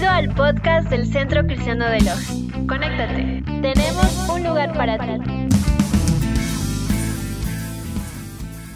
[0.00, 2.32] Bienvenido al podcast del Centro Cristiano de Loja.
[2.66, 5.10] Conéctate, tenemos un lugar para ti.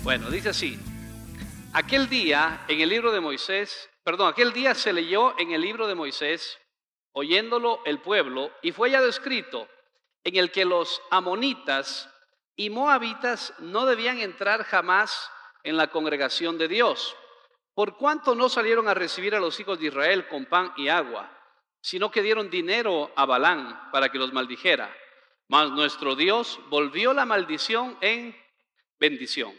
[0.03, 0.79] Bueno, dice así,
[1.73, 5.87] aquel día en el libro de Moisés, perdón, aquel día se leyó en el libro
[5.87, 6.59] de Moisés,
[7.13, 9.67] oyéndolo el pueblo, y fue ya descrito
[10.25, 12.11] en el que los amonitas
[12.55, 15.31] y moabitas no debían entrar jamás
[15.63, 17.17] en la congregación de Dios
[17.75, 21.31] por cuánto no salieron a recibir a los hijos de Israel con pan y agua,
[21.81, 24.95] sino que dieron dinero a Balán para que los maldijera.
[25.49, 28.35] Mas nuestro Dios volvió la maldición en
[28.99, 29.53] bendición.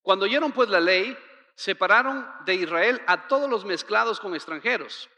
[0.00, 1.16] Cuando oyeron pues la ley,
[1.54, 5.10] separaron de Israel a todos los mezclados con extranjeros.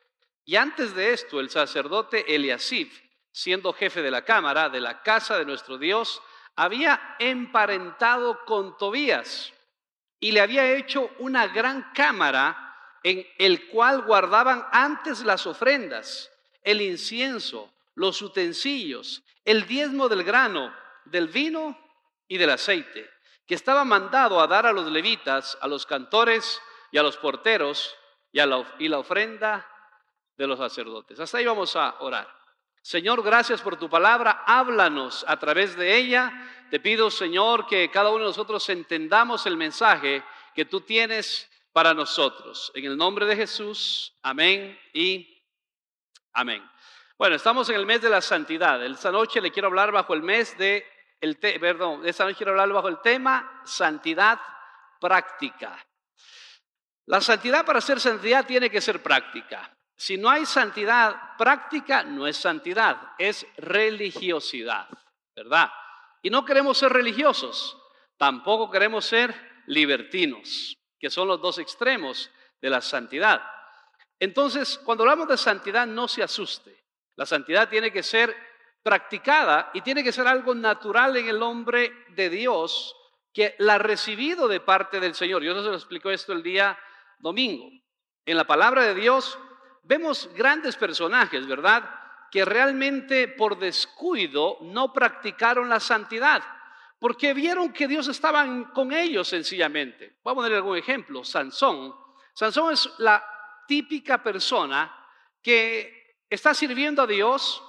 [0.45, 2.90] Y antes de esto, el sacerdote Eliasib,
[3.30, 6.20] siendo jefe de la cámara de la casa de nuestro Dios,
[6.56, 9.52] había emparentado con Tobías
[10.22, 16.30] y le había hecho una gran cámara en el cual guardaban antes las ofrendas,
[16.62, 20.73] el incienso, los utensilios, el diezmo del grano,
[21.06, 21.76] del vino
[22.29, 23.10] y del aceite,
[23.45, 27.92] que estaba mandado a dar a los levitas, a los cantores y a los porteros
[28.30, 29.68] y, a la, y la ofrenda
[30.36, 31.18] de los sacerdotes.
[31.18, 32.41] Hasta ahí vamos a orar.
[32.83, 36.33] Señor, gracias por tu palabra, háblanos a través de ella
[36.73, 41.93] te pido, Señor, que cada uno de nosotros entendamos el mensaje que tú tienes para
[41.93, 42.73] nosotros.
[42.75, 45.45] En el nombre de Jesús, amén y
[46.33, 46.66] amén.
[47.19, 48.83] Bueno, estamos en el mes de la santidad.
[48.87, 50.87] Esta noche le quiero hablar bajo el mes de,
[51.21, 54.41] el perdón, esta noche quiero hablar bajo el tema santidad
[54.99, 55.77] práctica.
[57.05, 59.77] La santidad para ser santidad tiene que ser práctica.
[59.96, 64.88] Si no hay santidad práctica, no es santidad, es religiosidad,
[65.37, 65.71] ¿verdad?
[66.22, 67.76] Y no queremos ser religiosos,
[68.16, 69.34] tampoco queremos ser
[69.66, 73.43] libertinos, que son los dos extremos de la santidad.
[74.19, 76.84] Entonces, cuando hablamos de santidad, no se asuste.
[77.16, 78.34] La santidad tiene que ser
[78.82, 82.97] practicada y tiene que ser algo natural en el hombre de Dios
[83.32, 85.42] que la ha recibido de parte del Señor.
[85.42, 86.78] Yo se lo explico esto el día
[87.19, 87.69] domingo.
[88.26, 89.38] En la palabra de Dios
[89.82, 92.03] vemos grandes personajes, ¿verdad?
[92.32, 96.43] que realmente por descuido no practicaron la santidad,
[96.98, 100.16] porque vieron que Dios estaba con ellos sencillamente.
[100.25, 101.22] Voy a poner algún ejemplo.
[101.25, 101.94] Sansón.
[102.32, 103.22] Sansón es la
[103.69, 104.91] típica persona
[105.42, 107.62] que está sirviendo a Dios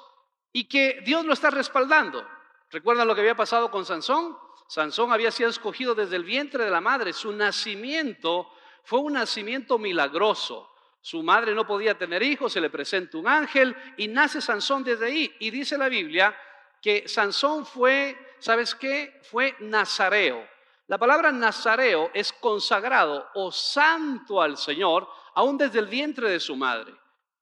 [0.53, 2.25] y que Dios lo está respaldando.
[2.71, 4.37] ¿Recuerdan lo que había pasado con Sansón?
[4.69, 7.11] Sansón había sido escogido desde el vientre de la madre.
[7.11, 8.49] Su nacimiento
[8.85, 10.72] fue un nacimiento milagroso.
[11.03, 15.07] Su madre no podía tener hijos, se le presenta un ángel y nace Sansón desde
[15.07, 15.35] ahí.
[15.39, 16.33] Y dice la Biblia
[16.81, 19.19] que Sansón fue, ¿sabes qué?
[19.29, 20.47] Fue nazareo.
[20.87, 25.05] La palabra nazareo es consagrado o santo al Señor,
[25.35, 26.93] aún desde el vientre de su madre.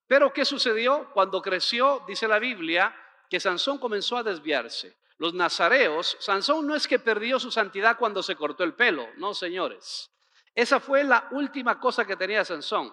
[0.08, 1.12] Pero ¿qué sucedió?
[1.14, 2.96] Cuando creció, dice la Biblia,
[3.30, 4.98] que Sansón comenzó a desviarse.
[5.20, 9.36] Los nazareos, Sansón no es que perdió su santidad cuando se cortó el pelo, no,
[9.36, 10.10] señores.
[10.56, 12.92] Esa fue la última cosa que tenía Sansón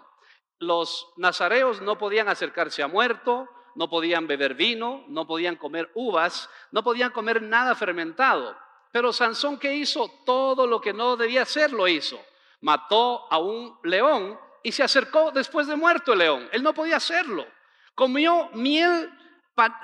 [0.58, 6.50] los nazareos no podían acercarse a muerto, no podían beber vino, no podían comer uvas,
[6.72, 8.56] no podían comer nada fermentado.
[8.90, 10.10] Pero Sansón, ¿qué hizo?
[10.24, 12.20] Todo lo que no debía hacer lo hizo.
[12.60, 16.48] Mató a un león y se acercó después de muerto el león.
[16.52, 17.46] Él no podía hacerlo.
[17.94, 19.12] Comió miel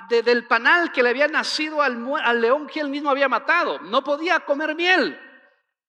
[0.09, 3.79] del panal que le había nacido al león que él mismo había matado.
[3.79, 5.19] No podía comer miel,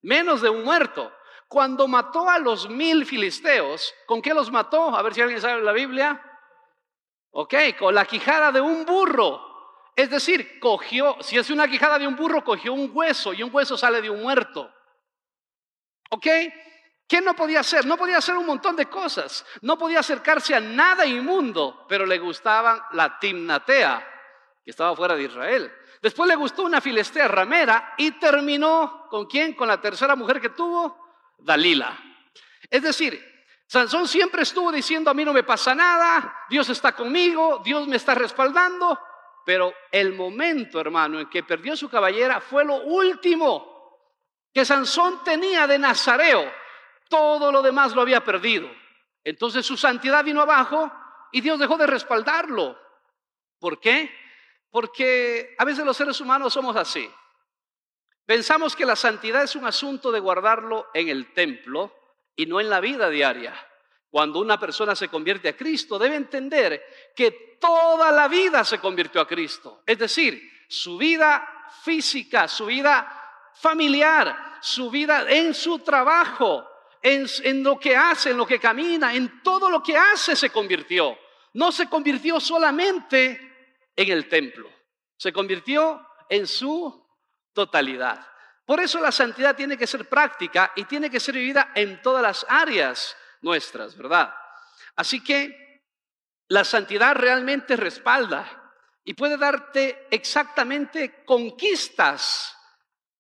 [0.03, 1.13] menos de un muerto.
[1.49, 4.97] Cuando mató a los mil filisteos, ¿con qué los mató?
[4.97, 6.21] A ver si alguien sabe la Biblia.
[7.31, 9.43] Ok, con la quijada de un burro.
[9.95, 13.55] Es decir, cogió, si es una quijada de un burro, cogió un hueso y un
[13.55, 14.71] hueso sale de un muerto.
[16.11, 16.27] ¿Ok?
[17.09, 17.87] ¿Qué no podía hacer?
[17.87, 19.47] No podía hacer un montón de cosas.
[19.63, 24.05] No podía acercarse a nada inmundo, pero le gustaba la timnatea,
[24.65, 25.73] que estaba fuera de Israel.
[26.03, 29.55] Después le gustó una filistea ramera y terminó con quién?
[29.55, 31.06] Con la tercera mujer que tuvo,
[31.39, 31.99] Dalila.
[32.71, 33.21] Es decir,
[33.67, 37.97] Sansón siempre estuvo diciendo, a mí no me pasa nada, Dios está conmigo, Dios me
[37.97, 38.99] está respaldando,
[39.45, 43.77] pero el momento, hermano, en que perdió su caballera fue lo último
[44.53, 46.51] que Sansón tenía de Nazareo.
[47.09, 48.69] Todo lo demás lo había perdido.
[49.23, 50.91] Entonces su santidad vino abajo
[51.31, 52.79] y Dios dejó de respaldarlo.
[53.59, 54.11] ¿Por qué?
[54.71, 57.09] Porque a veces los seres humanos somos así.
[58.27, 61.95] Pensamos que la santidad es un asunto de guardarlo en el templo
[62.35, 63.55] y no en la vida diaria.
[64.11, 66.83] Cuando una persona se convierte a Cristo, debe entender
[67.15, 69.83] que toda la vida se convirtió a Cristo.
[69.87, 76.69] Es decir, su vida física, su vida familiar, su vida en su trabajo,
[77.01, 81.17] en, lo que hace, en lo que camina, en todo lo que hace se convirtió.
[81.55, 84.69] no se convirtió solamente en el templo,
[85.17, 87.06] se convirtió en su
[87.57, 88.25] totalidad.
[88.67, 92.23] Por eso la santidad tiene que ser práctica y tiene que ser vivida en todas
[92.23, 94.35] las áreas nuestras, ¿verdad?
[94.95, 95.83] Así que
[96.49, 98.73] la santidad realmente respalda
[99.05, 102.55] y puede darte exactamente conquistas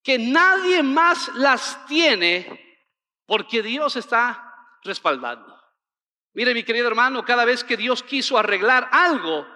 [0.02, 2.78] que nadie más las tiene
[3.24, 4.52] porque Dios está
[4.82, 5.56] respaldando.
[6.34, 9.46] Mire, mi querido hermano, cada vez que Dios quiso arreglar algo,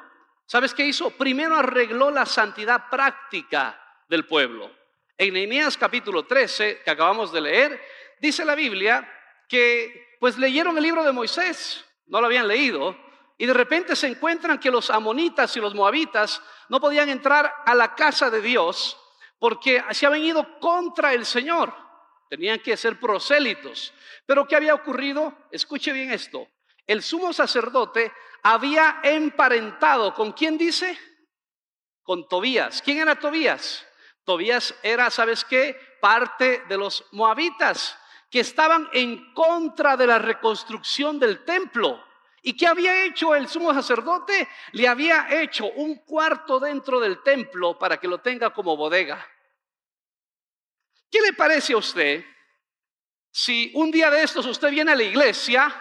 [0.46, 1.10] ¿sabes qué hizo?
[1.10, 3.79] Primero arregló la santidad práctica
[4.10, 4.70] del pueblo.
[5.16, 7.80] En Nehemías capítulo 13, que acabamos de leer,
[8.20, 9.08] dice la Biblia
[9.48, 12.96] que pues leyeron el libro de Moisés, no lo habían leído,
[13.38, 17.74] y de repente se encuentran que los amonitas y los moabitas no podían entrar a
[17.74, 18.98] la casa de Dios
[19.38, 21.72] porque se habían ido contra el Señor.
[22.28, 23.94] Tenían que ser prosélitos.
[24.26, 25.32] Pero ¿qué había ocurrido?
[25.52, 26.48] Escuche bien esto.
[26.84, 30.98] El sumo sacerdote había emparentado, ¿con quién dice?
[32.02, 32.82] Con Tobías.
[32.82, 33.86] ¿Quién era Tobías?
[34.30, 35.96] Tobías era, ¿sabes qué?
[36.00, 37.98] Parte de los moabitas
[38.30, 42.00] que estaban en contra de la reconstrucción del templo.
[42.40, 44.48] ¿Y qué había hecho el sumo sacerdote?
[44.70, 49.26] Le había hecho un cuarto dentro del templo para que lo tenga como bodega.
[51.10, 52.24] ¿Qué le parece a usted
[53.32, 55.74] si un día de estos usted viene a la iglesia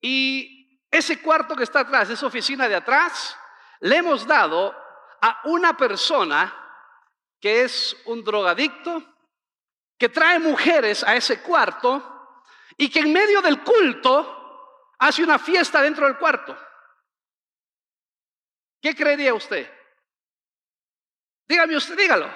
[0.00, 3.36] y ese cuarto que está atrás, esa oficina de atrás,
[3.80, 4.74] le hemos dado
[5.20, 6.64] a una persona
[7.40, 9.02] que es un drogadicto,
[9.98, 12.44] que trae mujeres a ese cuarto
[12.76, 16.56] y que en medio del culto hace una fiesta dentro del cuarto.
[18.80, 19.70] ¿Qué creería usted?
[21.48, 22.30] Dígame usted, dígalo.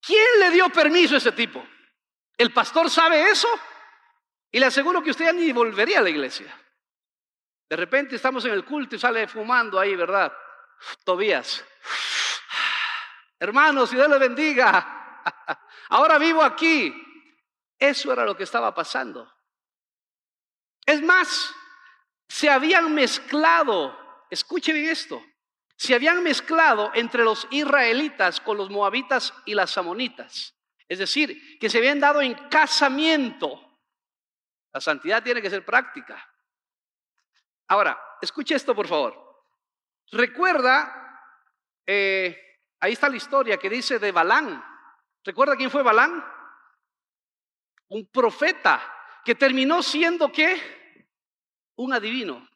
[0.00, 1.66] ¿Quién le dio permiso a ese tipo?
[2.36, 3.48] ¿El pastor sabe eso?
[4.52, 6.54] Y le aseguro que usted ya ni volvería a la iglesia.
[7.68, 10.32] De repente estamos en el culto y sale fumando ahí, ¿verdad?
[11.04, 11.64] Tobías.
[13.38, 15.22] Hermanos, Dios le bendiga.
[15.90, 16.94] Ahora vivo aquí.
[17.78, 19.30] Eso era lo que estaba pasando.
[20.84, 21.52] Es más,
[22.28, 25.22] se habían mezclado, escuche bien esto,
[25.76, 30.54] se habían mezclado entre los israelitas con los moabitas y las amonitas.
[30.88, 33.60] Es decir, que se habían dado en casamiento.
[34.72, 36.24] La santidad tiene que ser práctica.
[37.68, 39.25] Ahora, escuche esto por favor.
[40.12, 41.20] Recuerda,
[41.86, 42.36] eh,
[42.80, 44.64] ahí está la historia que dice de Balán.
[45.24, 46.24] ¿Recuerda quién fue Balán?
[47.88, 48.80] Un profeta
[49.24, 51.04] que terminó siendo qué?
[51.76, 52.48] Un adivino.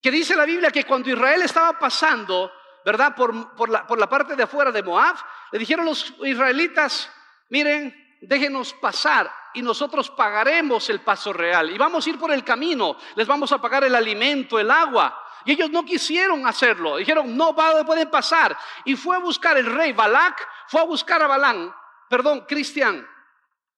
[0.00, 2.52] Que dice la Biblia que cuando Israel estaba pasando,
[2.84, 3.14] ¿verdad?
[3.14, 5.16] Por, la, por la parte de afuera de Moab,
[5.50, 7.10] le dijeron los israelitas,
[7.50, 11.70] miren, déjenos pasar y nosotros pagaremos el paso real.
[11.70, 15.21] Y vamos a ir por el camino, les vamos a pagar el alimento, el agua.
[15.44, 16.96] Y ellos no quisieron hacerlo.
[16.96, 18.56] Dijeron, no pueden pasar.
[18.84, 21.74] Y fue a buscar el rey Balak, fue a buscar a Balán.
[22.08, 23.06] Perdón, Cristian.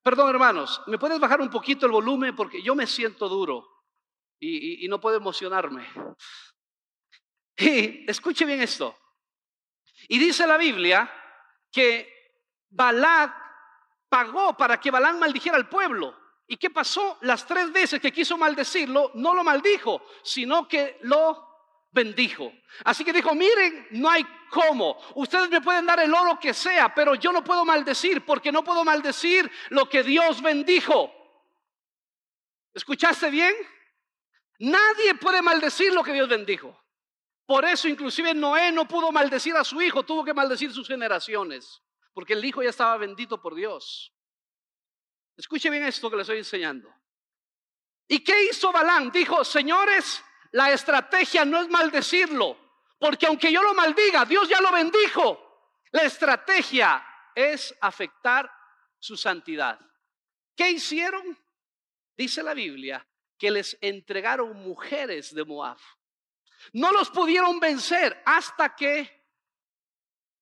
[0.02, 0.82] Perdón, hermanos.
[0.86, 2.36] ¿Me puedes bajar un poquito el volumen?
[2.36, 3.74] Porque yo me siento duro
[4.40, 5.86] y, no puedo emocionarme.
[7.56, 8.98] Y escuche bien esto.
[10.08, 11.08] Y dice la Biblia
[11.70, 12.12] que
[12.68, 13.32] Balak
[14.08, 16.16] pagó para que Balán maldijera al pueblo.
[16.48, 17.16] ¿Y qué pasó?
[17.20, 21.53] Las tres veces que quiso maldecirlo, no lo maldijo, sino que lo
[21.94, 22.52] bendijo.
[22.84, 24.98] Así que dijo, miren, no hay cómo.
[25.14, 28.62] Ustedes me pueden dar el oro que sea, pero yo no puedo maldecir porque no
[28.62, 31.12] puedo maldecir lo que Dios bendijo.
[32.74, 33.54] ¿Escuchaste bien?
[34.58, 36.78] Nadie puede maldecir lo que Dios bendijo.
[37.46, 41.82] Por eso inclusive Noé no pudo maldecir a su hijo, tuvo que maldecir sus generaciones,
[42.12, 44.12] porque el hijo ya estaba bendito por Dios.
[45.36, 46.92] Escuche bien esto que le estoy enseñando.
[48.08, 49.10] ¿Y qué hizo Balán?
[49.10, 50.22] Dijo, señores,
[50.54, 52.56] la estrategia no es maldecirlo,
[53.00, 55.82] porque aunque yo lo maldiga, Dios ya lo bendijo.
[55.90, 58.48] La estrategia es afectar
[59.00, 59.80] su santidad.
[60.54, 61.36] ¿Qué hicieron?
[62.16, 63.04] Dice la Biblia
[63.36, 65.78] que les entregaron mujeres de Moab.
[66.72, 69.26] No los pudieron vencer hasta que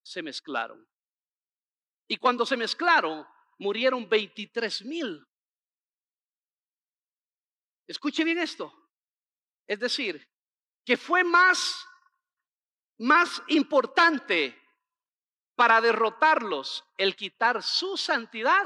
[0.02, 0.86] se mezclaron.
[2.06, 3.26] Y cuando se mezclaron,
[3.56, 5.26] murieron 23 mil.
[7.86, 8.81] Escuche bien esto.
[9.66, 10.28] Es decir,
[10.84, 11.86] que fue más,
[12.98, 14.58] más importante
[15.54, 18.64] para derrotarlos el quitar su santidad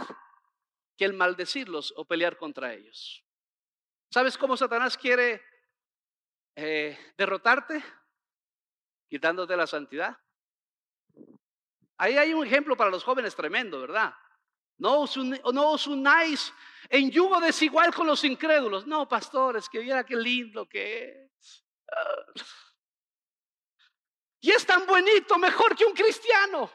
[0.96, 3.22] que el maldecirlos o pelear contra ellos.
[4.10, 5.42] ¿Sabes cómo Satanás quiere
[6.54, 7.84] eh, derrotarte?
[9.08, 10.18] Quitándote la santidad.
[11.98, 14.14] Ahí hay un ejemplo para los jóvenes tremendo, ¿verdad?
[14.78, 16.52] No os, unáis
[16.88, 18.86] en yugo desigual con los incrédulos.
[18.86, 21.64] No, pastores, que viera qué lindo que es.
[24.40, 26.70] Y es tan bonito, mejor que un cristiano.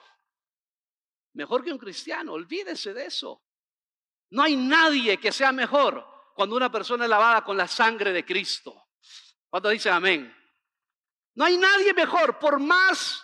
[1.34, 3.44] Mejor que un cristiano, olvídese de eso.
[4.32, 6.06] No hay nadie que sea mejor
[6.36, 8.90] cuando una persona es lavada con la sangre de Cristo.
[9.50, 10.36] Cuando dice amén.
[11.36, 13.24] No hay nadie mejor, por más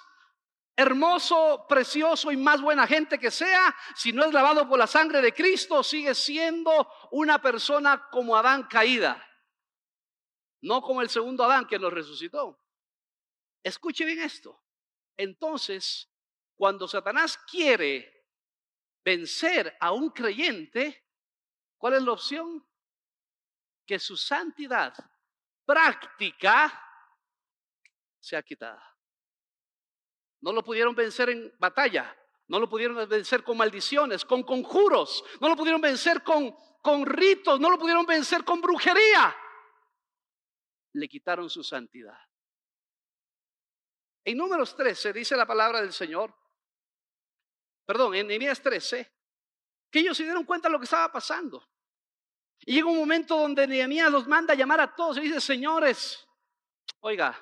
[0.78, 5.22] hermoso, precioso y más buena gente que sea, si no es lavado por la sangre
[5.22, 9.28] de Cristo, sigue siendo una persona como Adán caída.
[10.62, 12.62] No como el segundo Adán que nos resucitó.
[13.64, 14.64] Escuche bien esto.
[15.18, 16.10] Entonces,
[16.56, 18.28] cuando Satanás quiere
[19.04, 21.08] vencer a un creyente,
[21.78, 22.64] ¿cuál es la opción?
[23.84, 24.94] Que su santidad
[25.66, 26.72] práctica
[28.20, 28.97] sea quitada.
[30.42, 32.16] No lo pudieron vencer en batalla,
[32.48, 37.60] no lo pudieron vencer con maldiciones, con conjuros, no lo pudieron vencer con, con ritos,
[37.60, 39.36] no lo pudieron vencer con brujería.
[40.94, 42.18] Le quitaron su santidad.
[44.24, 46.34] En números 13 dice la palabra del Señor,
[47.86, 49.12] perdón, en Nehemías 13,
[49.90, 51.66] que ellos se dieron cuenta de lo que estaba pasando.
[52.66, 56.28] Y llega un momento donde Nehemías los manda a llamar a todos y dice, señores,
[57.00, 57.40] oiga,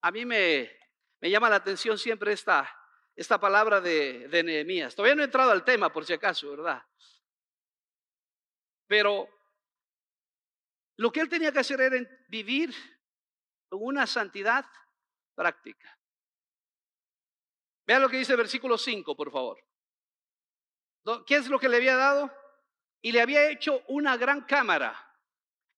[0.00, 0.77] a mí me,
[1.20, 2.70] me llama la atención siempre esta,
[3.14, 4.94] esta palabra de, de Nehemías.
[4.94, 6.82] Todavía no he entrado al tema, por si acaso, ¿verdad?
[8.86, 9.28] Pero
[10.96, 11.96] lo que él tenía que hacer era
[12.28, 12.74] vivir
[13.68, 14.64] con una santidad
[15.34, 15.98] práctica.
[17.86, 19.64] Vean lo que dice el versículo 5, por favor.
[21.26, 22.30] ¿Qué es lo que le había dado?
[23.00, 24.94] Y le había hecho una gran cámara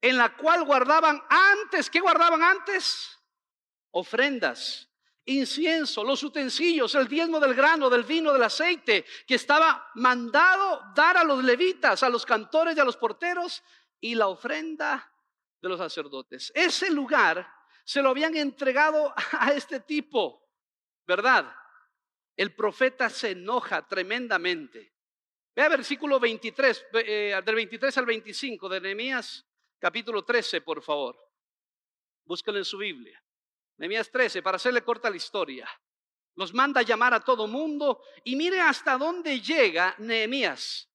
[0.00, 3.18] en la cual guardaban antes, ¿qué guardaban antes?
[3.92, 4.89] Ofrendas
[5.30, 11.16] incienso, los utensilios, el diezmo del grano, del vino, del aceite, que estaba mandado dar
[11.16, 13.62] a los levitas, a los cantores y a los porteros,
[14.00, 15.12] y la ofrenda
[15.60, 16.50] de los sacerdotes.
[16.54, 17.46] Ese lugar
[17.84, 20.48] se lo habían entregado a este tipo,
[21.06, 21.54] ¿verdad?
[22.36, 24.94] El profeta se enoja tremendamente.
[25.54, 29.46] Vea versículo 23, eh, del 23 al 25 de Nehemías,
[29.78, 31.18] capítulo 13, por favor.
[32.24, 33.22] Búsquenlo en su Biblia.
[33.80, 35.66] Nehemías 13, para hacerle corta la historia.
[36.34, 40.86] Los manda a llamar a todo mundo y mire hasta dónde llega Nehemías.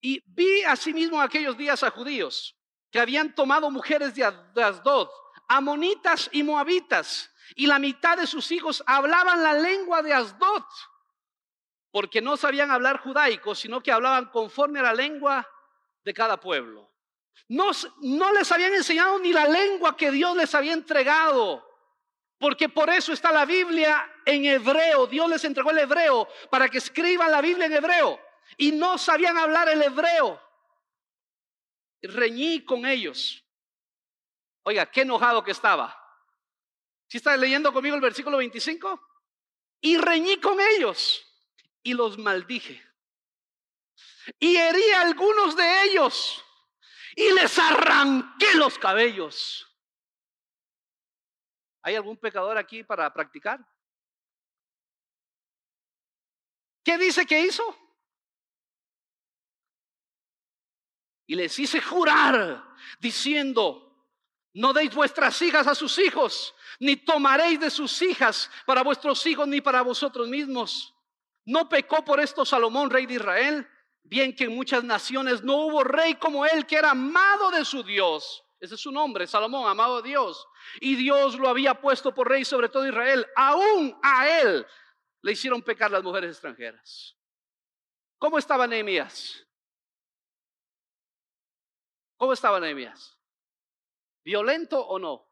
[0.00, 2.56] Y vi asimismo aquellos días a judíos
[2.90, 5.10] que habían tomado mujeres de Asdod,
[5.46, 10.64] amonitas y moabitas, y la mitad de sus hijos hablaban la lengua de Asdod,
[11.92, 15.48] porque no sabían hablar judaico, sino que hablaban conforme a la lengua
[16.02, 16.89] de cada pueblo.
[17.48, 17.70] No,
[18.02, 21.66] no les habían enseñado ni la lengua que Dios les había entregado.
[22.38, 25.06] Porque por eso está la Biblia en hebreo.
[25.06, 28.20] Dios les entregó el hebreo para que escriban la Biblia en hebreo.
[28.56, 30.40] Y no sabían hablar el hebreo.
[32.02, 33.44] Reñí con ellos.
[34.62, 35.96] Oiga, qué enojado que estaba.
[37.08, 39.00] ¿Si está leyendo conmigo el versículo 25?
[39.80, 41.26] Y reñí con ellos
[41.82, 42.82] y los maldije.
[44.38, 46.44] Y herí algunos de ellos
[47.16, 49.66] y les arranqué los cabellos.
[51.82, 53.64] ¿Hay algún pecador aquí para practicar?
[56.84, 57.62] ¿Qué dice que hizo?
[61.26, 62.64] Y les hice jurar
[62.98, 63.90] diciendo,
[64.54, 69.46] no deis vuestras hijas a sus hijos, ni tomaréis de sus hijas para vuestros hijos
[69.46, 70.94] ni para vosotros mismos.
[71.44, 73.68] ¿No pecó por esto Salomón, rey de Israel?
[74.02, 77.82] Bien que en muchas naciones no hubo rey como él, que era amado de su
[77.82, 78.44] Dios.
[78.58, 80.46] Ese es su nombre, Salomón, amado de Dios.
[80.80, 83.26] Y Dios lo había puesto por rey sobre todo Israel.
[83.36, 84.66] Aún a él
[85.22, 87.16] le hicieron pecar las mujeres extranjeras.
[88.18, 89.46] ¿Cómo estaba Nehemías?
[92.16, 93.18] ¿Cómo estaba Nehemías?
[94.22, 95.26] ¿Violento o no?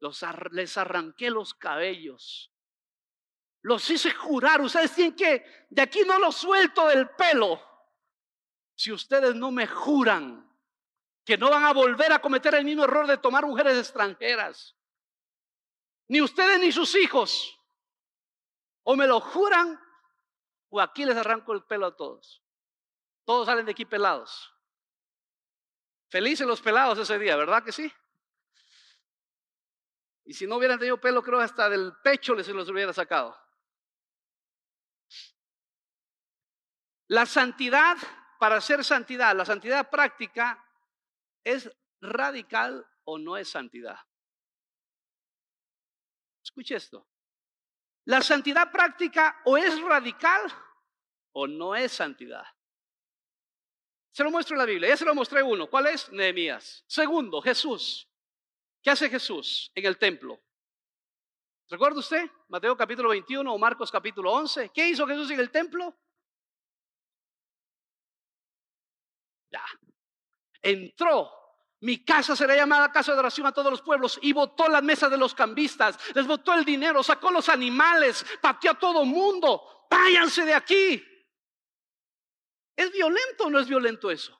[0.00, 2.49] Los, les arranqué los cabellos
[3.62, 4.60] los hice jurar.
[4.60, 7.60] Ustedes tienen que, de aquí no los suelto del pelo.
[8.74, 10.48] Si ustedes no me juran
[11.24, 14.76] que no van a volver a cometer el mismo error de tomar mujeres extranjeras.
[16.08, 17.56] Ni ustedes ni sus hijos.
[18.82, 19.78] O me lo juran
[20.70, 22.42] o aquí les arranco el pelo a todos.
[23.24, 24.52] Todos salen de aquí pelados.
[26.08, 27.92] Felices los pelados ese día, ¿verdad que sí?
[30.24, 33.36] Y si no hubieran tenido pelo, creo hasta del pecho les los hubiera sacado.
[37.10, 37.96] La santidad,
[38.38, 40.64] para ser santidad, la santidad práctica,
[41.42, 41.68] ¿es
[42.00, 43.98] radical o no es santidad?
[46.40, 47.08] Escuche esto.
[48.04, 50.40] La santidad práctica o es radical
[51.32, 52.44] o no es santidad.
[54.12, 55.68] Se lo muestro en la Biblia, ya se lo mostré uno.
[55.68, 56.12] ¿Cuál es?
[56.12, 56.84] Nehemías.
[56.86, 58.08] Segundo, Jesús.
[58.80, 60.40] ¿Qué hace Jesús en el templo?
[61.68, 62.30] ¿Recuerda usted?
[62.46, 64.68] Mateo capítulo 21 o Marcos capítulo 11.
[64.68, 65.98] ¿Qué hizo Jesús en el templo?
[70.62, 71.30] Entró.
[71.82, 75.10] Mi casa será llamada casa de oración a todos los pueblos y botó las mesas
[75.10, 79.86] de los cambistas, les botó el dinero, sacó los animales, pateó a todo mundo.
[79.90, 81.02] Váyanse de aquí.
[82.76, 84.38] ¿Es violento o no es violento eso?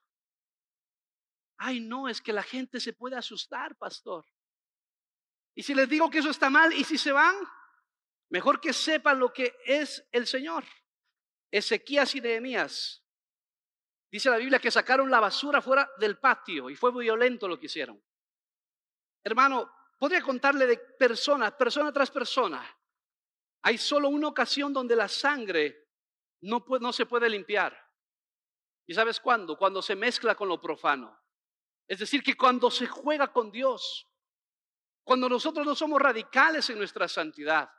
[1.56, 4.24] Ay, no, es que la gente se puede asustar, pastor.
[5.54, 7.36] Y si les digo que eso está mal, ¿y si se van?
[8.30, 10.64] Mejor que sepan lo que es el Señor.
[11.50, 12.99] Ezequías y Nehemías.
[14.10, 17.66] Dice la Biblia que sacaron la basura fuera del patio y fue violento lo que
[17.66, 18.02] hicieron.
[19.22, 22.64] Hermano, podría contarle de persona, persona tras persona.
[23.62, 25.90] Hay solo una ocasión donde la sangre
[26.40, 27.78] no, no se puede limpiar.
[28.86, 29.56] ¿Y sabes cuándo?
[29.56, 31.16] Cuando se mezcla con lo profano.
[31.86, 34.08] Es decir, que cuando se juega con Dios,
[35.04, 37.70] cuando nosotros no somos radicales en nuestra santidad,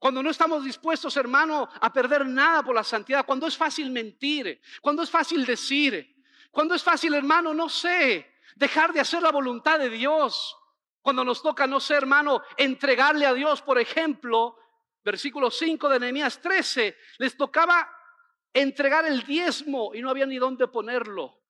[0.00, 4.58] cuando no estamos dispuestos, hermano, a perder nada por la santidad, cuando es fácil mentir,
[4.80, 6.16] cuando es fácil decir,
[6.50, 10.56] cuando es fácil, hermano, no sé, dejar de hacer la voluntad de Dios,
[11.02, 14.56] cuando nos toca, no sé, hermano, entregarle a Dios, por ejemplo,
[15.04, 17.86] versículo 5 de Nehemías 13, les tocaba
[18.54, 21.42] entregar el diezmo y no había ni dónde ponerlo.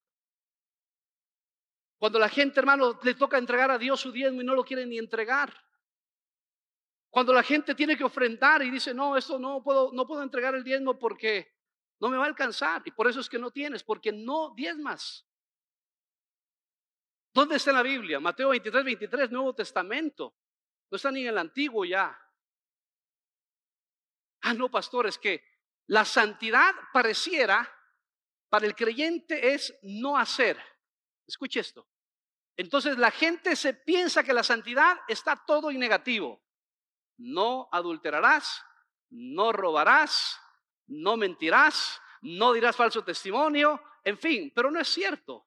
[1.99, 4.87] Cuando la gente, hermano, le toca entregar a Dios su diezmo y no lo quiere
[4.87, 5.55] ni entregar.
[7.11, 10.55] Cuando la gente tiene que ofrendar y dice, no, esto no puedo, no puedo entregar
[10.55, 11.53] el diezmo porque
[11.99, 12.83] no me va a alcanzar.
[12.85, 15.27] Y por eso es que no tienes, porque no diezmas.
[17.33, 18.21] ¿Dónde está en la Biblia?
[18.21, 20.37] Mateo 23, 23, Nuevo Testamento.
[20.91, 22.17] No está ni en el Antiguo ya.
[24.43, 25.45] Ah, no, pastor, es que
[25.87, 27.69] la santidad pareciera
[28.49, 30.61] para el creyente es no hacer.
[31.27, 31.89] Escuche esto.
[32.57, 36.43] Entonces la gente se piensa que la santidad está todo en negativo.
[37.21, 38.65] No adulterarás,
[39.11, 40.41] no robarás,
[40.87, 45.47] no mentirás, no dirás falso testimonio, en fin, pero no es cierto.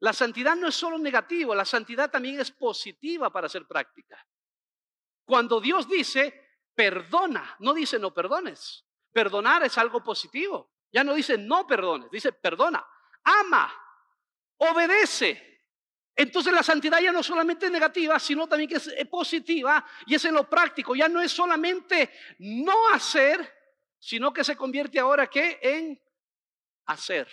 [0.00, 4.26] La santidad no es solo negativo, la santidad también es positiva para ser práctica.
[5.24, 8.84] Cuando Dios dice, perdona, no dice no perdones.
[9.12, 10.72] Perdonar es algo positivo.
[10.90, 12.84] Ya no dice no perdones, dice perdona,
[13.22, 13.72] ama,
[14.56, 15.51] obedece.
[16.14, 20.14] Entonces la santidad ya no solamente es negativa, sino también que es eh, positiva y
[20.14, 20.94] es en lo práctico.
[20.94, 23.60] Ya no es solamente no hacer,
[23.98, 26.00] sino que se convierte ahora que en
[26.86, 27.28] hacer.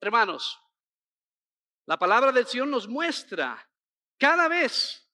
[0.00, 0.60] Hermanos,
[1.86, 3.66] la palabra del Señor nos muestra
[4.18, 5.08] cada vez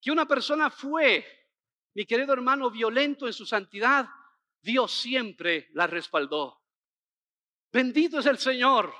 [0.00, 1.26] que una persona fue,
[1.94, 4.08] mi querido hermano, violento en su santidad,
[4.62, 6.62] Dios siempre la respaldó.
[7.70, 8.94] Bendito es el Señor.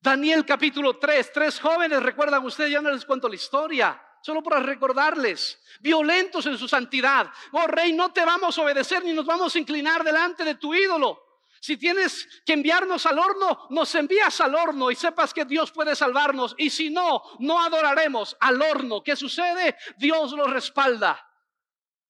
[0.00, 4.60] Daniel capítulo 3, tres jóvenes, recuerdan ustedes, ya no les cuento la historia, solo para
[4.60, 7.30] recordarles, violentos en su santidad.
[7.52, 10.74] Oh rey, no te vamos a obedecer ni nos vamos a inclinar delante de tu
[10.74, 11.28] ídolo.
[11.60, 15.96] Si tienes que enviarnos al horno, nos envías al horno y sepas que Dios puede
[15.96, 16.54] salvarnos.
[16.56, 19.02] Y si no, no adoraremos al horno.
[19.02, 19.76] ¿Qué sucede?
[19.96, 21.20] Dios lo respalda.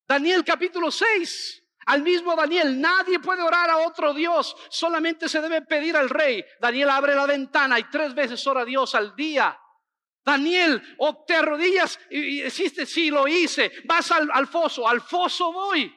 [0.06, 1.57] Daniel capítulo 6.
[1.88, 6.44] Al mismo Daniel, nadie puede orar a otro Dios, solamente se debe pedir al rey.
[6.60, 9.58] Daniel abre la ventana y tres veces ora a Dios al día.
[10.22, 13.72] Daniel, o te arrodillas y, existe, sí, lo hice.
[13.86, 15.90] Vas al foso, al foso voy.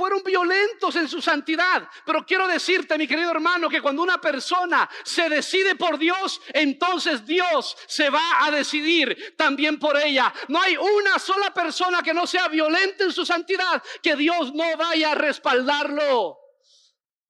[0.00, 1.86] Fueron violentos en su santidad.
[2.06, 7.26] Pero quiero decirte, mi querido hermano, que cuando una persona se decide por Dios, entonces
[7.26, 10.32] Dios se va a decidir también por ella.
[10.48, 14.74] No hay una sola persona que no sea violenta en su santidad, que Dios no
[14.78, 16.38] vaya a respaldarlo.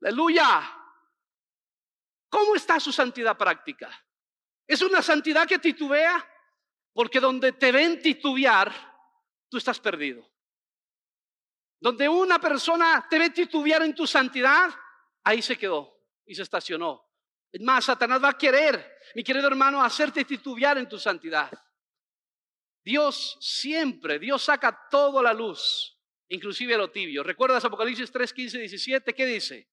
[0.03, 0.73] Aleluya.
[2.29, 3.91] ¿Cómo está su santidad práctica?
[4.65, 6.25] ¿Es una santidad que titubea?
[6.93, 8.73] Porque donde te ven titubear,
[9.49, 10.25] tú estás perdido.
[11.81, 14.71] Donde una persona te ve titubear en tu santidad,
[15.25, 17.11] ahí se quedó y se estacionó.
[17.51, 21.51] Es más, Satanás va a querer, mi querido hermano, hacerte titubear en tu santidad.
[22.85, 27.23] Dios siempre, Dios saca todo a la luz, inclusive lo tibio.
[27.23, 29.15] ¿Recuerdas Apocalipsis 3, 15, 17?
[29.15, 29.69] ¿Qué dice?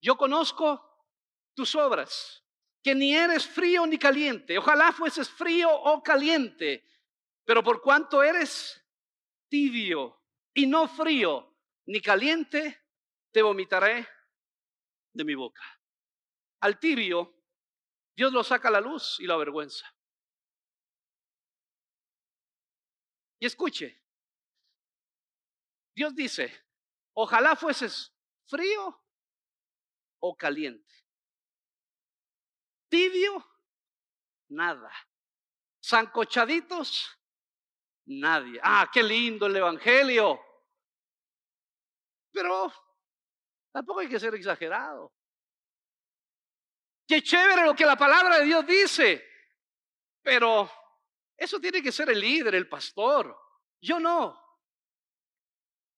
[0.00, 0.84] Yo conozco
[1.54, 2.44] tus obras,
[2.82, 4.58] que ni eres frío ni caliente.
[4.58, 6.84] Ojalá fueses frío o caliente,
[7.44, 8.84] pero por cuanto eres
[9.48, 10.20] tibio
[10.54, 11.51] y no frío,
[11.86, 12.86] ni caliente
[13.30, 14.06] te vomitaré
[15.12, 15.62] de mi boca.
[16.60, 17.34] Al tibio,
[18.14, 19.92] Dios lo saca a la luz y la vergüenza.
[23.40, 24.00] Y escuche,
[25.94, 26.66] Dios dice,
[27.14, 28.14] ojalá fueses
[28.46, 29.04] frío
[30.20, 30.94] o caliente.
[32.88, 33.44] Tibio,
[34.48, 34.92] nada.
[35.80, 37.10] Sancochaditos,
[38.04, 38.60] nadie.
[38.62, 40.40] Ah, qué lindo el Evangelio.
[42.32, 42.72] Pero
[43.70, 45.12] tampoco hay que ser exagerado.
[47.06, 49.24] Qué chévere lo que la palabra de Dios dice.
[50.22, 50.70] Pero
[51.36, 53.36] eso tiene que ser el líder, el pastor.
[53.80, 54.40] Yo no.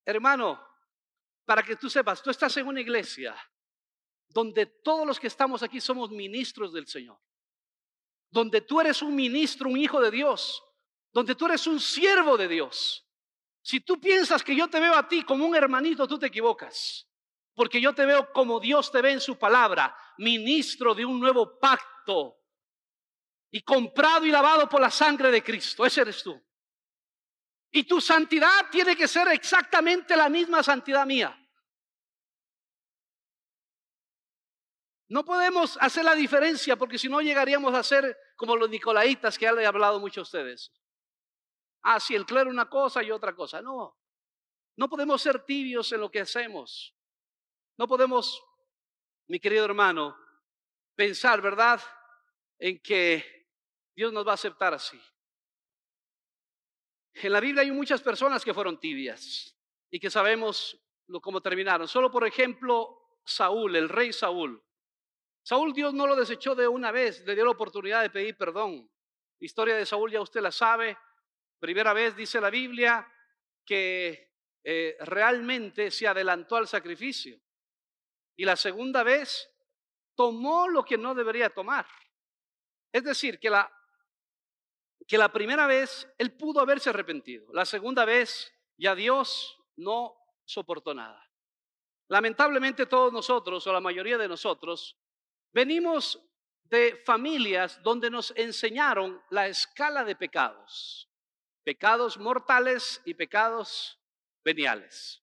[0.05, 0.61] Hermano,
[1.45, 3.37] para que tú sepas, tú estás en una iglesia
[4.29, 7.21] donde todos los que estamos aquí somos ministros del Señor.
[8.31, 10.63] Donde tú eres un ministro, un hijo de Dios.
[11.13, 13.07] Donde tú eres un siervo de Dios.
[13.65, 17.09] Si tú piensas que yo te veo a ti como un hermanito, tú te equivocas.
[17.55, 21.59] Porque yo te veo como Dios te ve en su palabra, ministro de un nuevo
[21.59, 22.43] pacto
[23.51, 25.87] y comprado y lavado por la sangre de Cristo.
[25.87, 26.39] Ese eres tú.
[27.71, 31.35] Y tu santidad tiene que ser exactamente la misma santidad mía.
[35.09, 39.47] No podemos hacer la diferencia porque si no llegaríamos a ser como los nicolaitas que
[39.47, 40.71] ya le he hablado mucho a ustedes.
[41.85, 43.61] Ah, si el clero una cosa y otra cosa.
[43.61, 43.97] No,
[44.77, 46.95] no podemos ser tibios en lo que hacemos.
[47.77, 48.43] No podemos,
[49.29, 50.17] mi querido hermano,
[50.95, 51.81] pensar, ¿verdad?,
[52.59, 53.49] en que
[53.95, 55.01] Dios nos va a aceptar así.
[57.15, 59.57] En la Biblia hay muchas personas que fueron tibias
[59.91, 60.81] y que sabemos
[61.21, 61.87] cómo terminaron.
[61.87, 64.63] Solo por ejemplo, Saúl, el rey Saúl.
[65.43, 68.91] Saúl Dios no lo desechó de una vez, le dio la oportunidad de pedir perdón.
[69.39, 70.97] La historia de Saúl ya usted la sabe.
[71.65, 73.11] Primera vez dice la Biblia
[73.65, 77.41] que eh, realmente se adelantó al sacrificio.
[78.37, 79.51] Y la segunda vez
[80.15, 81.87] tomó lo que no debería tomar.
[82.93, 83.73] Es decir, que la
[85.09, 90.93] que la primera vez él pudo haberse arrepentido, la segunda vez ya Dios no soportó
[90.93, 91.31] nada.
[92.09, 94.99] Lamentablemente todos nosotros, o la mayoría de nosotros,
[95.51, 96.23] venimos
[96.65, 101.09] de familias donde nos enseñaron la escala de pecados,
[101.65, 103.99] pecados mortales y pecados
[104.45, 105.23] veniales.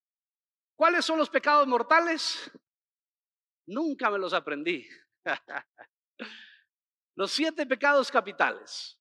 [0.76, 2.52] ¿Cuáles son los pecados mortales?
[3.68, 4.88] Nunca me los aprendí.
[7.16, 8.98] los siete pecados capitales.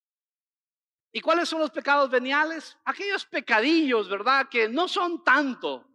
[1.12, 2.78] ¿Y cuáles son los pecados veniales?
[2.84, 4.48] Aquellos pecadillos, ¿verdad?
[4.48, 5.88] Que no son tanto.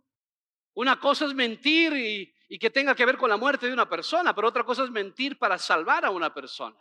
[0.73, 4.34] Una cosa es mentir y, que tenga que ver con la muerte de una persona,
[4.34, 6.77] pero otra cosa es mentir para salvar a una persona.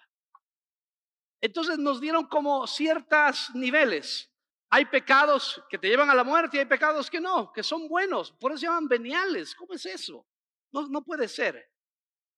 [1.40, 4.33] Entonces nos dieron como ciertos niveles.
[4.74, 7.86] Hay pecados que te llevan a la muerte y hay pecados que no, que son
[7.86, 8.32] buenos.
[8.32, 9.54] Por eso se llaman veniales.
[9.54, 10.26] ¿Cómo es eso?
[10.72, 11.70] No, no puede ser.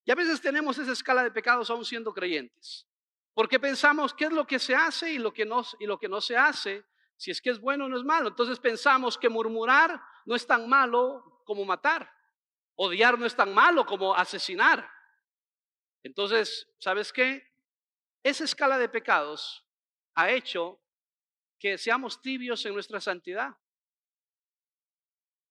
[0.04, 2.86] Y a veces tenemos esa escala de pecados aún siendo creyentes.
[3.32, 6.10] Porque pensamos qué es lo que se hace y lo que no, y lo que
[6.10, 6.84] no se hace,
[7.16, 8.28] si es que es bueno o no es malo.
[8.28, 12.12] Entonces pensamos que murmurar no es tan malo como matar.
[12.74, 14.86] Odiar no es tan malo como asesinar.
[16.02, 17.50] Entonces, ¿sabes qué?
[18.22, 19.64] Esa escala de pecados
[20.14, 20.78] ha hecho
[21.58, 23.50] que seamos tibios en nuestra santidad.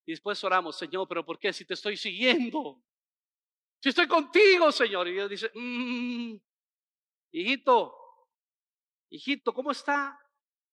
[0.05, 2.83] Y después oramos, Señor, pero ¿por qué si te estoy siguiendo?
[3.81, 5.07] Si estoy contigo, Señor.
[5.07, 6.35] Y Dios dice, mmm,
[7.31, 7.95] hijito,
[9.09, 10.19] hijito, ¿cómo está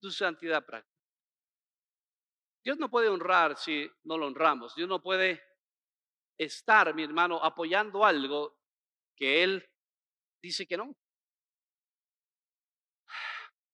[0.00, 0.92] tu santidad práctica?
[2.64, 4.74] Dios no puede honrar si no lo honramos.
[4.74, 5.42] Dios no puede
[6.38, 8.56] estar, mi hermano, apoyando algo
[9.16, 9.68] que Él
[10.42, 10.96] dice que no.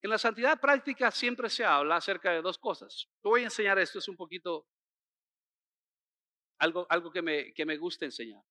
[0.03, 3.09] En la santidad práctica siempre se habla acerca de dos cosas.
[3.21, 4.67] Te voy a enseñar esto, es un poquito
[6.59, 8.43] algo, algo que, me, que me gusta enseñar.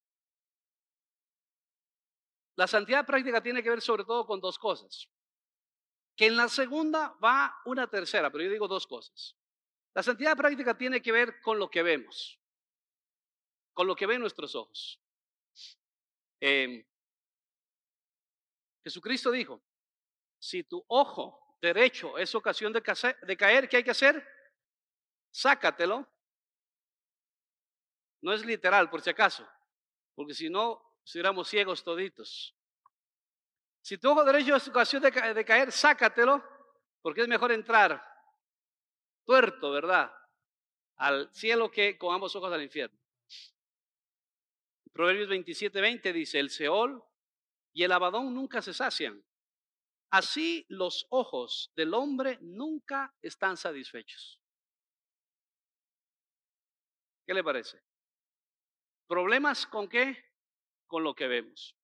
[2.57, 5.07] La santidad práctica tiene que ver sobre todo con dos cosas.
[6.15, 9.37] Que en la segunda va una tercera, pero yo digo dos cosas.
[9.93, 12.39] La santidad práctica tiene que ver con lo que vemos,
[13.73, 14.99] con lo que ven nuestros ojos.
[16.39, 16.83] Em,
[18.83, 19.63] Jesucristo dijo,
[20.39, 22.81] si tu ojo derecho es ocasión de,
[23.21, 24.25] de caer, ¿qué hay que hacer?
[25.31, 26.07] Sácatelo.
[28.21, 29.47] No es literal, por si acaso,
[30.15, 32.55] porque si no, si éramos ciegos toditos.
[33.81, 36.43] Si tu ojo derecho es ocasión de, de caer, sácatelo,
[37.01, 38.03] porque es mejor entrar
[39.23, 40.11] tuerto, ¿verdad?
[40.95, 42.97] Al cielo que con ambos ojos al infierno.
[44.91, 47.03] Proverbios 27, 20 dice, el Seol
[47.71, 49.23] y el Abadón nunca se sacian.
[50.09, 54.39] Así los ojos del hombre nunca están satisfechos.
[57.25, 57.83] ¿Qué le parece?
[59.07, 60.27] ¿Problemas con qué?
[60.87, 61.75] con lo que vemos.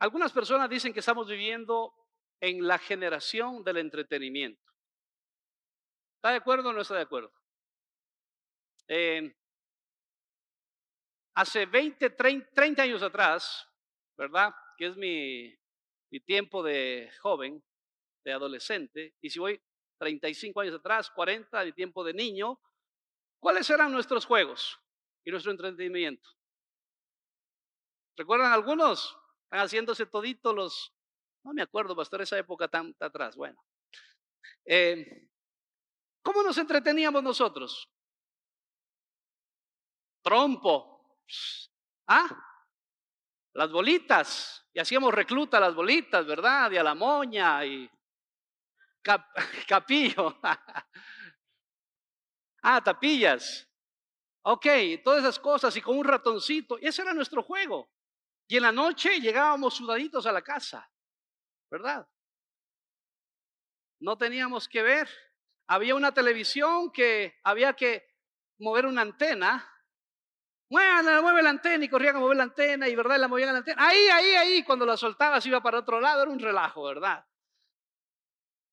[0.00, 1.94] Algunas personas dicen que estamos viviendo
[2.40, 4.62] en la generación del entretenimiento.
[6.16, 7.32] ¿Está de acuerdo o no está de acuerdo?
[11.34, 13.64] hace 20, 30, años atrás,
[14.16, 14.52] ¿verdad?
[14.76, 15.56] Que es mi,
[16.10, 17.62] mi tiempo de joven,
[18.24, 19.60] de adolescente, y si voy
[19.98, 22.60] 35 años atrás, 40, mi tiempo de niño,
[23.38, 24.78] ¿cuáles eran nuestros juegos
[25.24, 26.28] y nuestro entretenimiento?
[28.16, 29.16] ¿Recuerdan algunos?
[29.44, 30.94] Están haciéndose toditos los,
[31.44, 33.36] no me acuerdo, pastor, esa época tan, atrás.
[33.36, 33.64] Bueno,
[34.64, 35.28] eh,
[36.22, 37.88] ¿cómo nos entreteníamos nosotros?
[40.22, 41.18] Trompo.
[42.06, 42.28] ¿Ah?
[43.54, 44.59] Las bolitas.
[44.72, 46.70] Y hacíamos recluta las bolitas, ¿verdad?
[46.70, 47.90] Y a la moña y
[49.68, 50.38] capillo.
[52.62, 53.66] ah, tapillas.
[54.42, 54.66] Ok,
[55.04, 56.78] todas esas cosas y con un ratoncito.
[56.78, 57.90] Ese era nuestro juego.
[58.48, 60.90] Y en la noche llegábamos sudaditos a la casa,
[61.70, 62.08] ¿verdad?
[64.00, 65.08] No teníamos que ver.
[65.68, 68.08] Había una televisión que había que
[68.58, 69.70] mover una antena.
[70.70, 73.58] Mueve, mueve la antena y corrían a mover la antena y verdad la movían la
[73.58, 73.84] antena.
[73.84, 77.26] Ahí, ahí, ahí, cuando la soltabas iba para otro lado, era un relajo, ¿verdad?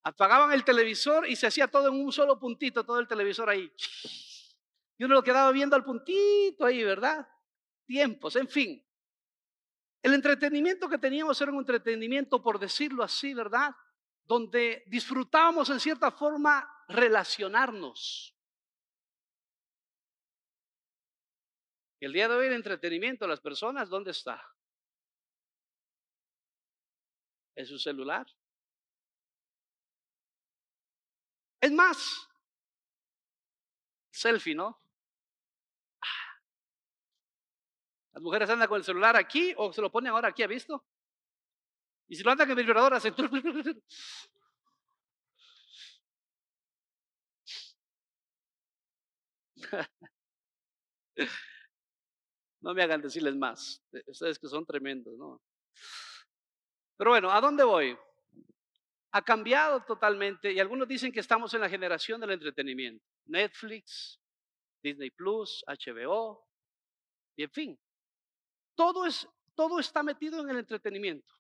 [0.04, 3.74] Apagaban el televisor y se hacía todo en un solo puntito, todo el televisor ahí.
[5.00, 7.28] Y uno lo quedaba viendo al puntito ahí, ¿verdad?
[7.88, 8.86] Tiempos, en fin.
[10.04, 13.76] El entretenimiento que teníamos era un entretenimiento, por decirlo así, ¿verdad?
[14.24, 18.37] Donde disfrutábamos en cierta forma relacionarnos.
[22.00, 24.44] El día de hoy el entretenimiento de las personas, ¿dónde está?
[27.56, 28.28] En su celular.
[31.60, 32.30] Es más,
[34.12, 34.80] selfie, ¿no?
[38.14, 40.86] Las mujeres andan con el celular aquí o se lo ponen ahora aquí, ¿ha visto?
[42.08, 43.16] Y si lo andan en el vibrador, hacen...
[52.68, 53.82] No me hagan decirles más.
[54.08, 55.42] Ustedes que son tremendos, ¿no?
[56.98, 57.98] Pero bueno, ¿a dónde voy?
[59.14, 63.06] Ha cambiado totalmente y algunos dicen que estamos en la generación del entretenimiento.
[63.28, 64.20] Netflix,
[64.84, 66.46] Disney Plus, HBO,
[67.38, 67.80] y en fin.
[68.76, 69.26] Todo, es,
[69.56, 71.34] todo está metido en el entretenimiento.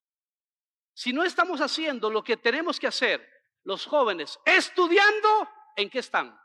[0.93, 3.27] Si no estamos haciendo lo que tenemos que hacer,
[3.65, 6.39] los jóvenes, estudiando, ¿en qué están?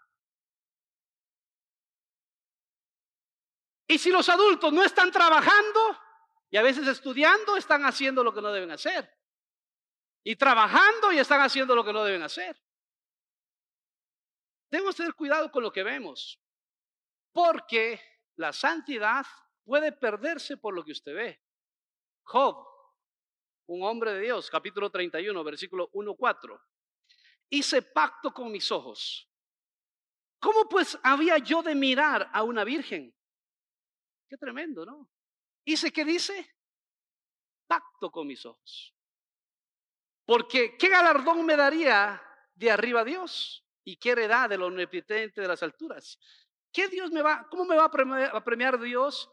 [3.93, 5.99] Y si los adultos no están trabajando
[6.49, 9.07] y a veces estudiando, están haciendo lo que no deben hacer.
[10.25, 12.59] Y trabajando y están haciendo lo que no deben hacer.
[14.71, 16.41] Debemos tener cuidado con lo que vemos,
[17.33, 18.01] porque
[18.37, 19.27] la santidad
[19.63, 21.43] puede perderse por lo que usted ve.
[22.23, 22.67] Job,
[23.67, 26.59] un hombre de Dios, capítulo 31, versículo 1-4.
[27.51, 29.29] Hice pacto con mis ojos.
[30.39, 33.15] ¿Cómo pues había yo de mirar a una virgen?
[34.33, 35.11] Qué tremendo, ¿no?
[35.67, 36.57] Hice, ¿qué dice?
[37.67, 38.95] Pacto con mis ojos.
[40.25, 42.19] Porque ¿qué galardón me daría
[42.55, 43.63] de arriba Dios?
[43.85, 46.19] ¿Y qué heredad del omnipotente de las alturas?
[46.73, 49.31] ¿Qué Dios me va, cómo me va a premiar Dios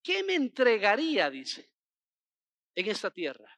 [0.00, 1.68] ¿qué me entregaría, dice,
[2.76, 3.52] en esta tierra?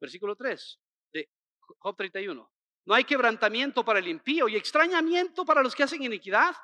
[0.00, 0.80] Versículo 3
[1.12, 1.30] de
[1.60, 2.52] Job 31.
[2.86, 6.56] No hay quebrantamiento para el impío y extrañamiento para los que hacen iniquidad.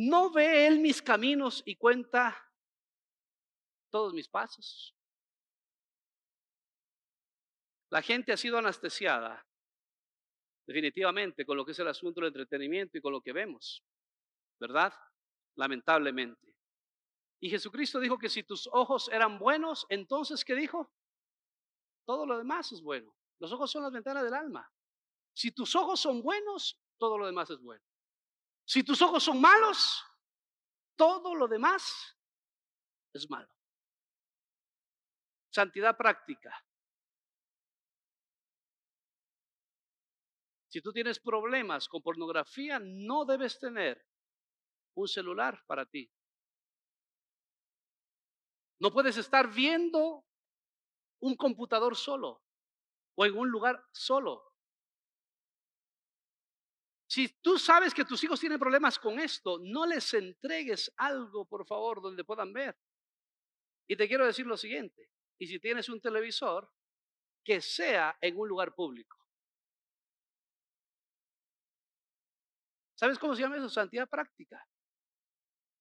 [0.00, 2.36] No ve él mis caminos y cuenta
[3.90, 4.94] todos mis pasos.
[7.90, 9.44] La gente ha sido anestesiada
[10.66, 13.82] definitivamente con lo que es el asunto del entretenimiento y con lo que vemos,
[14.60, 14.92] ¿verdad?
[15.58, 16.54] lamentablemente.
[17.40, 20.92] Y Jesucristo dijo que si tus ojos eran buenos, entonces, ¿qué dijo?
[22.06, 23.14] Todo lo demás es bueno.
[23.40, 24.70] Los ojos son las ventanas del alma.
[25.34, 27.84] Si tus ojos son buenos, todo lo demás es bueno.
[28.68, 30.04] Si tus ojos son malos,
[30.94, 32.14] todo lo demás
[33.14, 33.50] es malo.
[35.48, 36.54] Santidad práctica.
[40.68, 44.06] Si tú tienes problemas con pornografía, no debes tener
[44.96, 46.12] un celular para ti.
[48.80, 50.26] No puedes estar viendo
[51.20, 52.42] un computador solo
[53.14, 54.47] o en un lugar solo.
[57.08, 61.66] Si tú sabes que tus hijos tienen problemas con esto, no les entregues algo, por
[61.66, 62.78] favor, donde puedan ver.
[63.88, 66.70] Y te quiero decir lo siguiente, y si tienes un televisor,
[67.42, 69.16] que sea en un lugar público.
[72.94, 73.70] ¿Sabes cómo se llama eso?
[73.70, 74.62] Santidad práctica.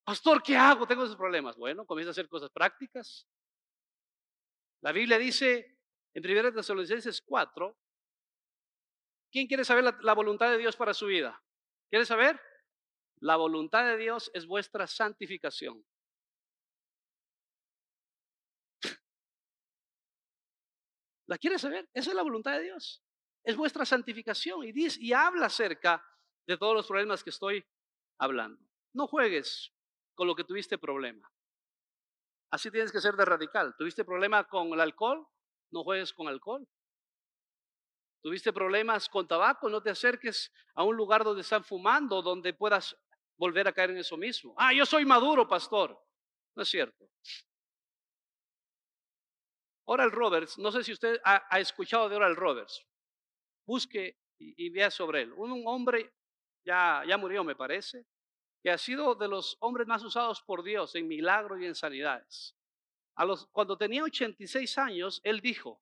[0.05, 0.87] Pastor, ¿qué hago?
[0.87, 1.57] Tengo esos problemas.
[1.57, 3.27] Bueno, comienza a hacer cosas prácticas.
[4.81, 5.77] La Biblia dice
[6.13, 7.77] en 1 Tesalonicenses 4,
[9.37, 11.39] ¿quién quiere saber la, voluntad de Dios para su vida?
[11.91, 12.41] ¿Quiere saber?
[13.17, 15.85] La voluntad de Dios es vuestra santificación.
[21.27, 21.87] ¿La quieres saber?
[21.93, 23.03] Esa es la voluntad de Dios.
[23.43, 26.03] Es vuestra santificación y, dice, y habla acerca
[26.47, 27.63] de todos los problemas que estoy
[28.17, 28.59] hablando.
[28.93, 29.71] No juegues
[30.15, 31.31] con lo que tuviste problema.
[32.49, 33.75] Así tienes que ser de radical.
[33.77, 35.27] ¿Tuviste problema con el alcohol?
[35.69, 36.67] No juegues con alcohol.
[38.27, 39.69] ¿Tuviste problemas con tabaco?
[39.69, 42.93] No te acerques a un lugar donde están fumando, donde puedas
[43.37, 44.53] volver a caer en eso mismo.
[44.57, 45.97] Ah, yo soy maduro, pastor.
[46.53, 47.09] No es cierto.
[49.85, 52.85] Oral Roberts, no sé si usted ha, escuchado de Oral Roberts.
[53.65, 55.31] Busque y, vea sobre él.
[55.31, 56.13] Un, hombre,
[56.65, 58.05] ya, ya murió me parece,
[58.61, 62.53] que ha sido de los hombres más usados por Dios en milagros y en sanidades.
[63.15, 65.81] A los, cuando tenía 86 años, él dijo,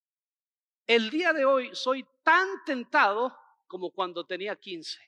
[0.88, 5.00] el día de hoy soy tan tentado como cuando tenía 15.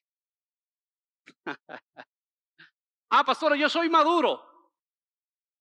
[3.09, 4.43] ah, pastor, yo soy maduro.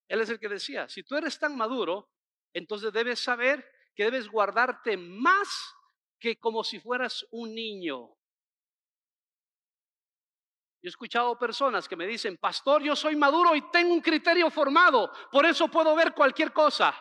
[0.07, 2.09] Él es el que decía, si tú eres tan maduro,
[2.53, 5.75] entonces debes saber que debes guardarte más
[6.19, 8.17] que como si fueras un niño.
[10.81, 14.49] Yo he escuchado personas que me dicen, pastor, yo soy maduro y tengo un criterio
[14.49, 16.95] formado, por eso puedo ver cualquier cosa.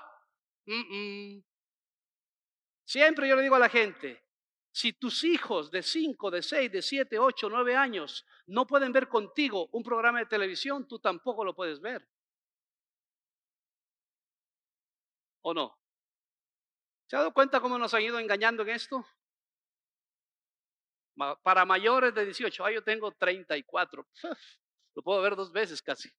[2.87, 4.25] Siempre yo le digo a la gente,
[4.71, 9.09] si tus hijos de 5, de 6, de 7, 8, 9 años no pueden ver
[9.09, 12.09] contigo un programa de televisión, tú tampoco lo puedes ver.
[15.43, 15.77] ¿O no?
[17.09, 19.05] ¿Se ha dado cuenta cómo nos han ido engañando en esto?
[21.43, 24.07] Para mayores de 18, ah, yo tengo 34.
[24.95, 26.11] Lo puedo ver dos veces casi.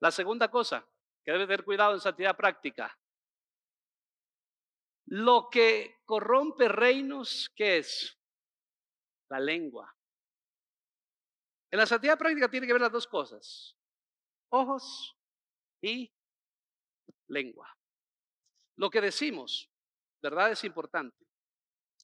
[0.00, 0.86] La segunda cosa
[1.24, 2.98] que debe tener cuidado en santidad práctica.
[5.06, 8.18] Lo que corrompe reinos, ¿qué es?
[9.28, 9.94] La lengua.
[11.70, 13.76] En la santidad práctica tiene que ver las dos cosas,
[14.50, 15.16] ojos
[15.82, 16.10] y
[17.26, 17.76] lengua.
[18.76, 19.70] Lo que decimos,
[20.22, 20.52] ¿verdad?
[20.52, 21.26] Es importante.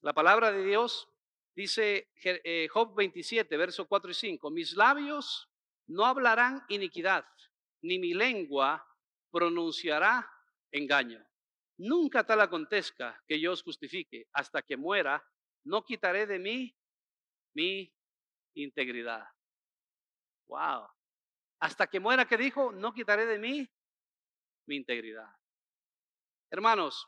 [0.03, 1.09] La palabra de Dios
[1.55, 5.49] dice eh, Job 27, verso 4 y 5, mis labios
[5.87, 7.25] no hablarán iniquidad,
[7.85, 8.83] ni mi lengua
[9.31, 10.27] pronunciará
[10.73, 11.23] engaño.
[11.77, 15.23] Nunca tal acontezca que yo os justifique, hasta que muera,
[15.65, 16.75] no quitaré de mí
[17.55, 17.93] mi
[18.55, 19.27] integridad.
[20.47, 20.89] Wow.
[21.61, 23.69] Hasta que muera, que dijo, no quitaré de mí
[24.67, 25.29] mi integridad.
[26.51, 27.07] Hermanos,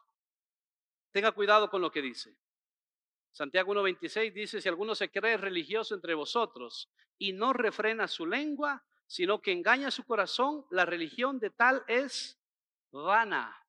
[1.11, 2.37] tenga cuidado con lo que dice.
[3.33, 8.85] Santiago 1.26 dice, si alguno se cree religioso entre vosotros y no refrena su lengua,
[9.07, 12.39] sino que engaña su corazón, la religión de tal es
[12.91, 13.65] vana.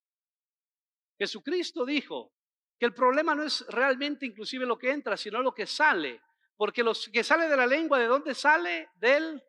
[1.18, 2.34] Jesucristo dijo
[2.80, 6.22] que el problema no es realmente inclusive lo que entra, sino lo que sale.
[6.56, 8.90] Porque lo que sale de la lengua, ¿de dónde sale?
[8.96, 9.44] Del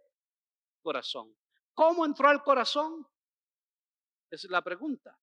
[0.82, 1.34] corazón.
[1.72, 3.06] ¿Cómo entró al corazón?
[4.30, 5.18] Esa es la pregunta.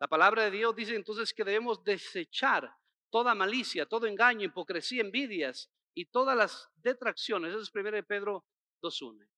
[0.00, 2.76] La palabra de Dios dice entonces que debemos desechar
[3.10, 7.52] toda malicia, todo engaño, hipocresía, envidias y todas las detracciones.
[7.52, 8.44] Eso es 1 Pedro
[8.82, 9.28] 2.1.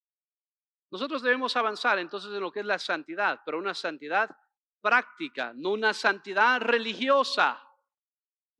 [0.89, 4.29] Nosotros debemos avanzar entonces en lo que es la santidad, pero una santidad
[4.81, 7.61] práctica, no una santidad religiosa,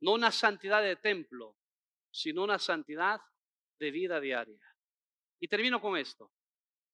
[0.00, 1.56] no una santidad de templo,
[2.10, 3.20] sino una santidad
[3.78, 4.60] de vida diaria.
[5.40, 6.30] Y termino con esto.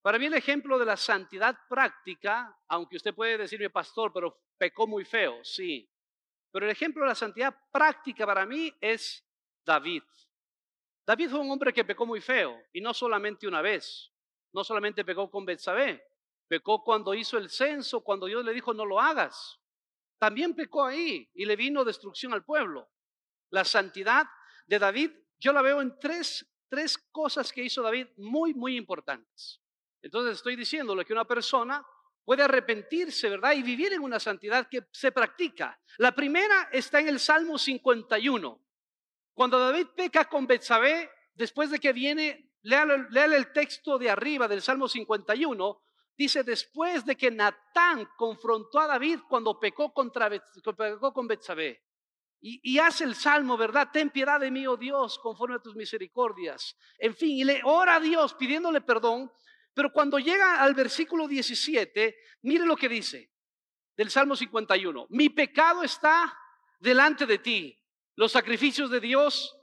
[0.03, 4.87] Para mí el ejemplo de la santidad práctica, aunque usted puede decirme, pastor, pero pecó
[4.87, 5.91] muy feo, sí.
[6.53, 9.27] Pero el ejemplo de la santidad práctica para mí es
[9.65, 10.03] David.
[11.07, 14.14] David fue un hombre que pecó muy feo, y no solamente una vez.
[14.55, 16.03] No solamente pecó con Betsabé,
[16.49, 19.59] pecó cuando hizo el censo, cuando Dios le dijo no lo hagas.
[20.19, 22.89] También pecó ahí y le vino destrucción al pueblo.
[23.51, 24.27] La santidad
[24.67, 29.61] de David, yo la veo en tres, tres cosas que hizo David muy, muy importantes.
[30.01, 31.85] Entonces estoy diciéndole que una persona
[32.25, 33.53] puede arrepentirse, ¿verdad?
[33.55, 35.79] Y vivir en una santidad que se practica.
[35.99, 38.61] La primera está en el Salmo 51.
[39.35, 44.61] Cuando David peca con Betsabé, después de que viene, léale, el texto de arriba del
[44.61, 45.83] Salmo 51,
[46.17, 51.83] dice, después de que Natán confrontó a David cuando pecó, contra, pecó con Betsabé.
[52.41, 53.89] Y, y, hace el salmo, ¿verdad?
[53.91, 56.77] Ten piedad de mí, oh Dios, conforme a tus misericordias.
[56.99, 59.31] En fin, y le ora a Dios pidiéndole perdón
[59.75, 63.33] pero cuando llega al versículo 17, mire lo que dice
[63.97, 65.07] del Salmo 51.
[65.11, 66.33] Mi pecado está
[66.79, 67.81] delante de ti.
[68.15, 69.57] Los sacrificios de Dios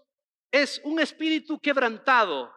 [0.52, 2.54] es un espíritu quebrantado.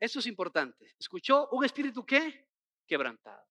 [0.00, 0.94] Eso es importante.
[0.98, 1.48] ¿Escuchó?
[1.50, 2.48] Un espíritu qué?
[2.86, 3.46] Quebrantado.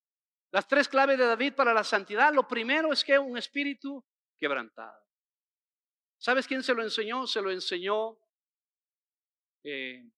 [0.52, 2.34] Las tres claves de David para la santidad.
[2.34, 4.04] Lo primero es que un espíritu
[4.38, 4.98] quebrantado.
[6.18, 7.28] ¿Sabes quién se lo enseñó?
[7.28, 8.18] Se lo enseñó
[9.64, 10.10] eh,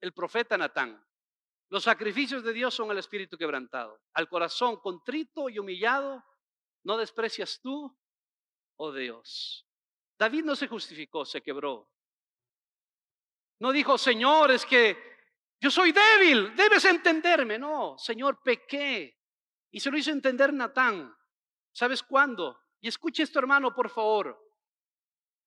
[0.00, 1.02] el profeta Natán.
[1.68, 4.00] Los sacrificios de Dios son el espíritu quebrantado.
[4.12, 6.24] Al corazón contrito y humillado,
[6.84, 7.96] no desprecias tú,
[8.76, 9.66] oh Dios.
[10.18, 11.90] David no se justificó, se quebró.
[13.58, 15.15] No dijo, Señor, es que
[15.60, 17.58] yo soy débil, debes entenderme.
[17.58, 19.18] No, Señor, pequé.
[19.70, 21.14] Y se lo hizo entender Natán.
[21.72, 22.60] ¿Sabes cuándo?
[22.80, 24.38] Y escuche esto, hermano, por favor.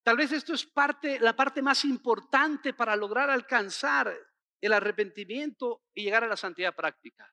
[0.02, 4.14] Tal vez esto es parte, la parte más importante para lograr alcanzar
[4.60, 7.32] el arrepentimiento y llegar a la santidad práctica.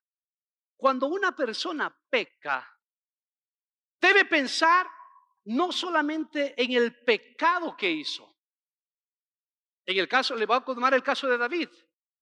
[0.76, 2.68] Cuando una persona peca,
[4.00, 4.88] debe pensar
[5.46, 8.36] no solamente en el pecado que hizo.
[9.86, 11.70] En el caso, le voy a tomar el caso de David.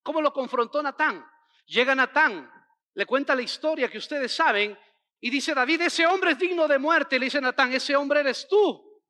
[0.05, 1.27] ¿Cómo lo confrontó Natán?
[1.65, 2.47] Llega Natán,
[2.93, 4.77] le cuenta la historia que ustedes saben
[5.19, 7.17] y dice David, ese hombre es digno de muerte.
[7.17, 9.03] Le dice Natán, ese hombre eres tú.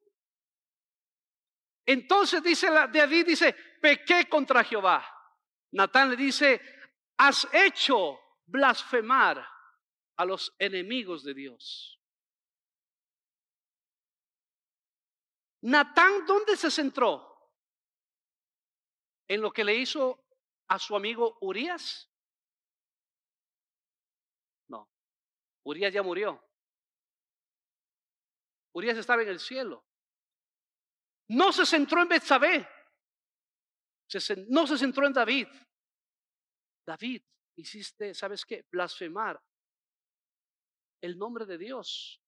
[1.85, 5.05] Entonces dice David, dice, pequé contra Jehová.
[5.71, 6.61] Natán le dice,
[7.17, 9.45] has hecho blasfemar
[10.15, 11.99] a los enemigos de Dios.
[15.63, 17.51] Natán, ¿dónde se centró?
[19.27, 20.24] ¿En lo que le hizo
[20.67, 22.09] a su amigo Urias?
[24.67, 24.89] No,
[25.63, 26.43] Urias ya murió.
[28.73, 29.85] Urias estaba en el cielo.
[31.29, 32.67] No se centró en Betsabé.
[34.49, 35.47] No se centró en David.
[36.85, 37.23] David,
[37.55, 38.65] hiciste, ¿sabes qué?
[38.71, 39.41] Blasfemar
[41.01, 42.21] el nombre de Dios.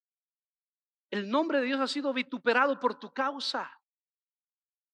[1.11, 3.76] El nombre de Dios ha sido vituperado por tu causa.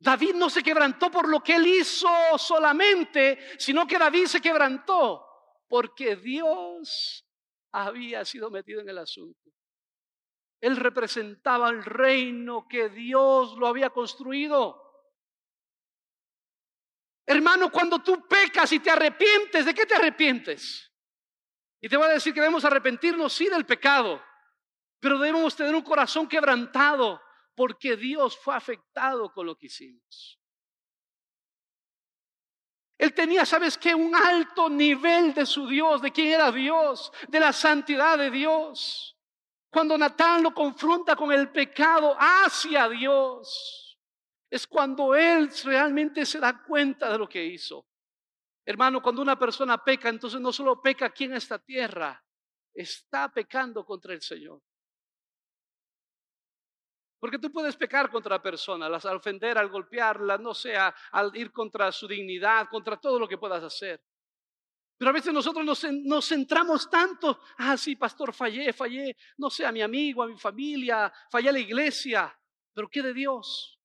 [0.04, 5.26] David no se quebrantó por lo que él hizo solamente, sino que David se quebrantó
[5.70, 7.26] porque Dios
[7.72, 9.49] había sido metido en el asunto.
[10.60, 14.82] Él representaba el reino que Dios lo había construido.
[17.26, 20.91] Hermano, cuando tú pecas y te arrepientes, ¿de qué te arrepientes?
[21.80, 24.22] Y te voy a decir que debemos arrepentirnos, sí, del pecado,
[24.99, 27.22] pero debemos tener un corazón quebrantado
[27.56, 30.39] porque Dios fue afectado con lo que hicimos.
[32.97, 33.93] Él tenía, ¿sabes qué?
[33.93, 39.18] Un alto nivel de su Dios, de quién era Dios, de la santidad de Dios.
[39.70, 43.99] Cuando Natán lo confronta con el pecado hacia Dios,
[44.49, 47.88] es cuando él realmente se da cuenta de lo que hizo.
[48.66, 52.24] Hermano, cuando una persona peca, entonces no solo peca aquí en esta tierra,
[52.74, 54.62] está pecando contra el Señor.
[57.24, 61.53] Porque tú puedes pecar contra la persona, al ofender, al golpearla, no sea, al ir
[61.53, 64.03] contra su dignidad, contra todo lo que puedas hacer.
[64.97, 65.65] Pero a veces nosotros
[66.03, 70.38] nos, centramos tanto, ah, sí, pastor, fallé, fallé, no sé, a mi amigo, a mi
[70.38, 72.38] familia, fallé a la iglesia,
[72.74, 73.80] pero ¿qué de Dios?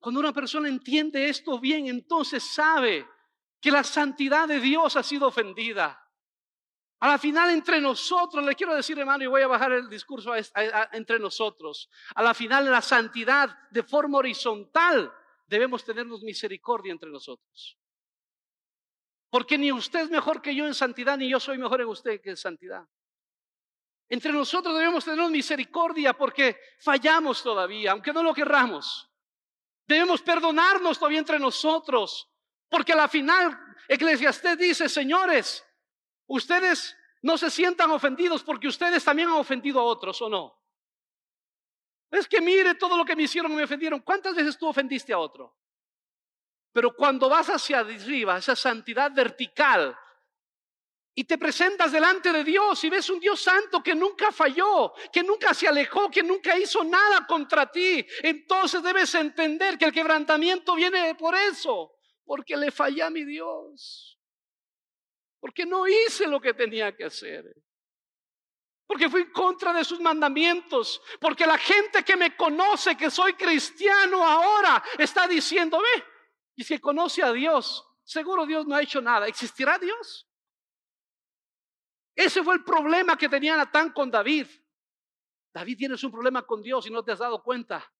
[0.00, 3.06] Cuando una persona entiende esto bien, entonces sabe
[3.60, 6.03] que la santidad de Dios ha sido ofendida.
[7.04, 10.32] A la final entre nosotros, le quiero decir hermano, y voy a bajar el discurso
[10.92, 15.12] entre nosotros, a la final la santidad de forma horizontal
[15.46, 17.78] debemos tenernos misericordia entre nosotros.
[19.28, 22.22] Porque ni usted es mejor que yo en santidad, ni yo soy mejor en usted
[22.22, 22.88] que en santidad.
[24.08, 29.10] Entre nosotros debemos tener misericordia porque fallamos todavía, aunque no lo querramos.
[29.86, 32.30] Debemos perdonarnos todavía entre nosotros,
[32.70, 35.62] porque a la final Eclesiastés dice, señores,
[36.26, 40.60] ustedes no se sientan ofendidos porque ustedes también han ofendido a otros, ¿o no?
[42.10, 44.00] Es que mire todo lo que me hicieron y me ofendieron.
[44.00, 45.56] ¿Cuántas veces tú ofendiste a otro?
[46.72, 49.96] Pero cuando vas hacia arriba, esa santidad vertical,
[51.14, 55.22] y te presentas delante de Dios y ves un Dios santo que nunca falló, que
[55.22, 60.74] nunca se alejó, que nunca hizo nada contra ti, entonces debes entender que el quebrantamiento
[60.74, 64.13] viene por eso, porque le fallé a mi Dios,
[65.44, 67.44] porque no hice lo que tenía que hacer.
[68.86, 71.02] Porque fui en contra de sus mandamientos.
[71.20, 76.02] Porque la gente que me conoce que soy cristiano ahora está diciendo, ve,
[76.56, 79.28] y si conoce a Dios, seguro Dios no ha hecho nada.
[79.28, 80.26] ¿Existirá Dios?
[82.16, 84.46] Ese fue el problema que tenía Natán con David.
[85.52, 87.92] David tienes un problema con Dios y no te has dado cuenta.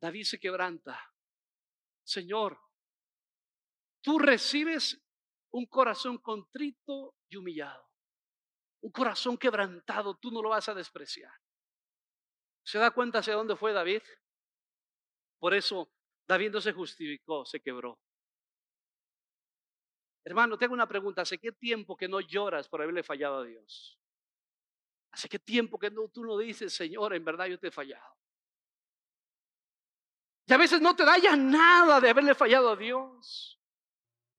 [0.00, 1.12] David se quebranta.
[2.04, 2.60] Señor,
[4.02, 5.03] tú recibes
[5.54, 7.88] un corazón contrito y humillado.
[8.80, 11.32] Un corazón quebrantado, tú no lo vas a despreciar.
[12.64, 14.02] ¿Se da cuenta hacia dónde fue David?
[15.38, 15.92] Por eso
[16.26, 18.00] David no se justificó, se quebró.
[20.24, 21.22] Hermano, tengo una pregunta.
[21.22, 23.96] ¿Hace qué tiempo que no lloras por haberle fallado a Dios?
[25.12, 28.16] ¿Hace qué tiempo que no, tú no dices, Señor, en verdad yo te he fallado?
[30.46, 33.60] Y a veces no te da ya nada de haberle fallado a Dios.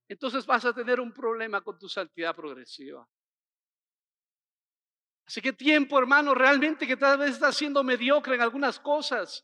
[0.08, 3.08] Entonces vas a tener un problema con tu santidad progresiva.
[5.26, 9.44] Así que tiempo, hermano, realmente que tal vez estás siendo mediocre en algunas cosas.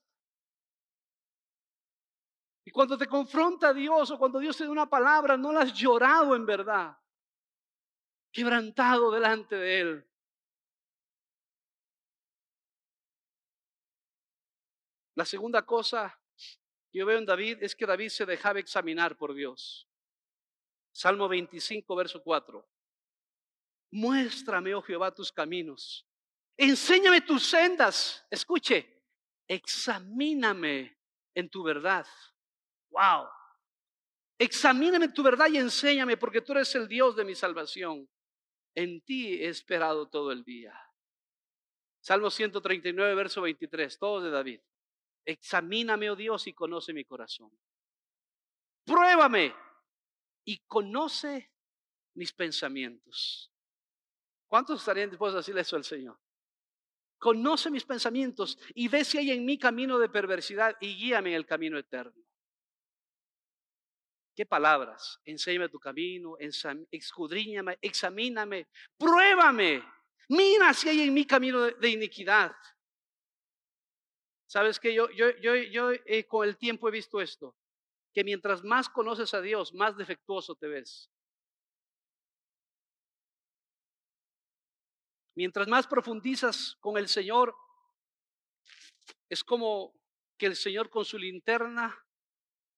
[2.64, 5.74] Y cuando te confronta Dios o cuando Dios te da una palabra, no la has
[5.74, 6.96] llorado en verdad.
[8.32, 10.08] Quebrantado delante de Él.
[15.16, 16.18] La segunda cosa
[16.92, 19.91] que yo veo en David es que David se dejaba examinar por Dios.
[20.92, 22.68] Salmo 25, verso 4.
[23.92, 26.08] Muéstrame, oh Jehová, tus caminos.
[26.58, 28.26] Enséñame tus sendas.
[28.30, 29.04] Escuche,
[29.48, 30.98] examíname
[31.34, 32.06] en tu verdad.
[32.90, 33.28] Wow.
[34.38, 38.10] Examíname en tu verdad y enséñame, porque tú eres el Dios de mi salvación.
[38.76, 40.74] En ti he esperado todo el día.
[42.00, 44.62] Salmo 139, verso 23, todo de David.
[45.26, 47.52] Examíname, oh Dios, y conoce mi corazón.
[48.86, 49.54] Pruébame
[50.46, 51.52] y conoce
[52.16, 53.52] mis pensamientos.
[54.48, 56.20] ¿Cuántos estarían dispuestos a decirle eso al Señor?
[57.18, 61.36] Conoce mis pensamientos y ve si hay en mi camino de perversidad y guíame en
[61.36, 62.22] el camino eterno.
[64.36, 65.20] ¿Qué palabras?
[65.26, 68.68] Enséñame tu camino, escudriñame, examíname,
[68.98, 69.84] pruébame.
[70.30, 72.56] Mira si hay en mi camino de, iniquidad
[74.48, 77.56] Sabes que yo, yo, yo, yo eh, con el tiempo he visto esto,
[78.14, 81.10] que mientras más conoces a Dios, más defectuoso te ves.
[85.36, 87.56] Mientras más profundizas con el Señor,
[89.30, 89.94] es como
[90.38, 91.98] que el Señor con su linterna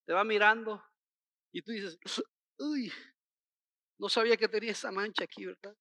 [0.06, 0.84] te va mirando
[1.52, 1.98] y tú dices,
[2.60, 2.92] uy,
[3.98, 5.76] no sabía que tenía esa mancha aquí, ¿verdad?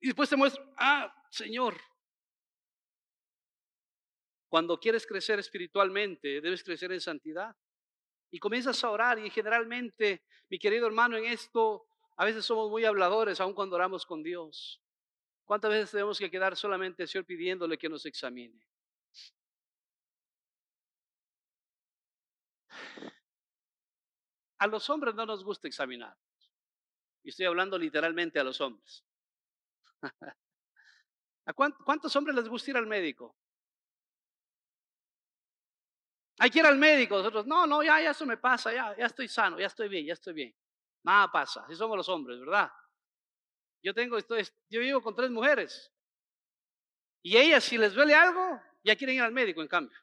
[0.00, 1.80] Y después te muestra, ah, Señor,
[4.48, 7.56] cuando quieres crecer espiritualmente, debes crecer en santidad.
[8.30, 12.84] Y comienzas a orar y generalmente, mi querido hermano, en esto a veces somos muy
[12.84, 14.82] habladores, aun cuando oramos con Dios.
[15.44, 18.66] ¿Cuántas veces tenemos que quedar solamente, Señor, pidiéndole que nos examine?
[24.58, 26.16] A los hombres no nos gusta examinar.
[27.22, 29.04] Y estoy hablando literalmente a los hombres.
[31.46, 33.36] ¿A cuántos hombres les gusta ir al médico?
[36.38, 37.16] Hay que ir al médico.
[37.16, 40.06] Nosotros, no, no, ya, ya eso me pasa, ya, ya estoy sano, ya estoy bien,
[40.06, 40.54] ya estoy bien.
[41.02, 41.64] Nada pasa.
[41.64, 42.70] Así somos los hombres, ¿verdad?
[43.82, 45.92] Yo tengo, estoy, yo vivo con tres mujeres.
[47.22, 49.98] Y ellas, si les duele algo, ya quieren ir al médico, en cambio.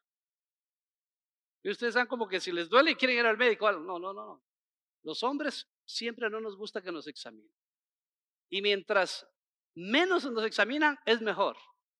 [1.63, 4.25] Y ustedes saben como que si les duele quieren ir al médico, no, no, no,
[4.25, 4.43] no.
[5.03, 7.53] Los hombres siempre no nos gusta que nos examinen.
[8.49, 9.27] Y mientras
[9.75, 11.57] menos nos examinan, es mejor.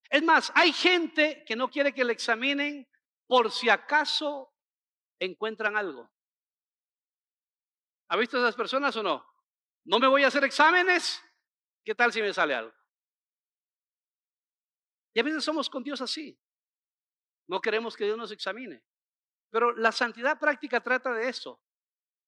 [0.10, 2.88] Es más, hay gente que no quiere que le examinen
[3.34, 4.54] por si acaso
[5.18, 6.08] encuentran algo.
[8.10, 9.26] ¿Ha visto esas personas o no?
[9.86, 11.20] No me voy a hacer exámenes.
[11.84, 12.72] ¿Qué tal si me sale algo?
[15.16, 16.40] Y a veces somos con Dios así.
[17.48, 18.86] No queremos que Dios nos examine.
[19.50, 21.60] Pero la santidad práctica trata de eso,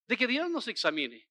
[0.08, 1.30] de que Dios nos examine.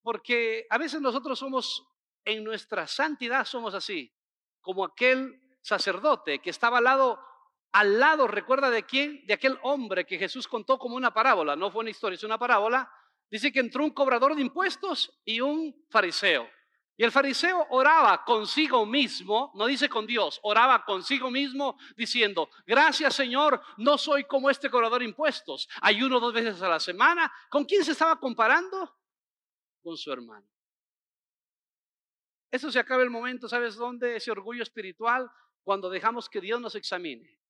[0.00, 1.86] Porque a veces nosotros somos,
[2.24, 4.16] en nuestra santidad somos así,
[4.62, 7.31] como aquel sacerdote que estaba al lado
[7.72, 11.70] al lado, recuerda de quién, de aquel hombre que Jesús contó como una parábola, no
[11.70, 12.90] fue una historia, es una parábola.
[13.30, 16.48] Dice que entró un cobrador de impuestos y un fariseo.
[16.98, 23.14] Y el fariseo oraba consigo mismo, no dice con Dios, oraba consigo mismo diciendo, gracias
[23.14, 25.66] Señor, no soy como este cobrador de impuestos.
[25.80, 27.32] Ayuno dos veces a la semana.
[27.48, 28.98] ¿Con quién se estaba comparando?
[29.82, 30.46] Con su hermano.
[32.50, 34.16] Eso se acaba el momento, ¿sabes dónde?
[34.16, 35.30] Ese orgullo espiritual,
[35.62, 37.41] cuando dejamos que Dios nos examine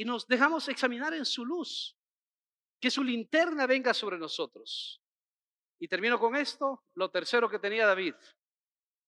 [0.00, 1.94] y nos dejamos examinar en su luz.
[2.80, 4.98] Que su linterna venga sobre nosotros.
[5.78, 8.14] Y termino con esto, lo tercero que tenía David.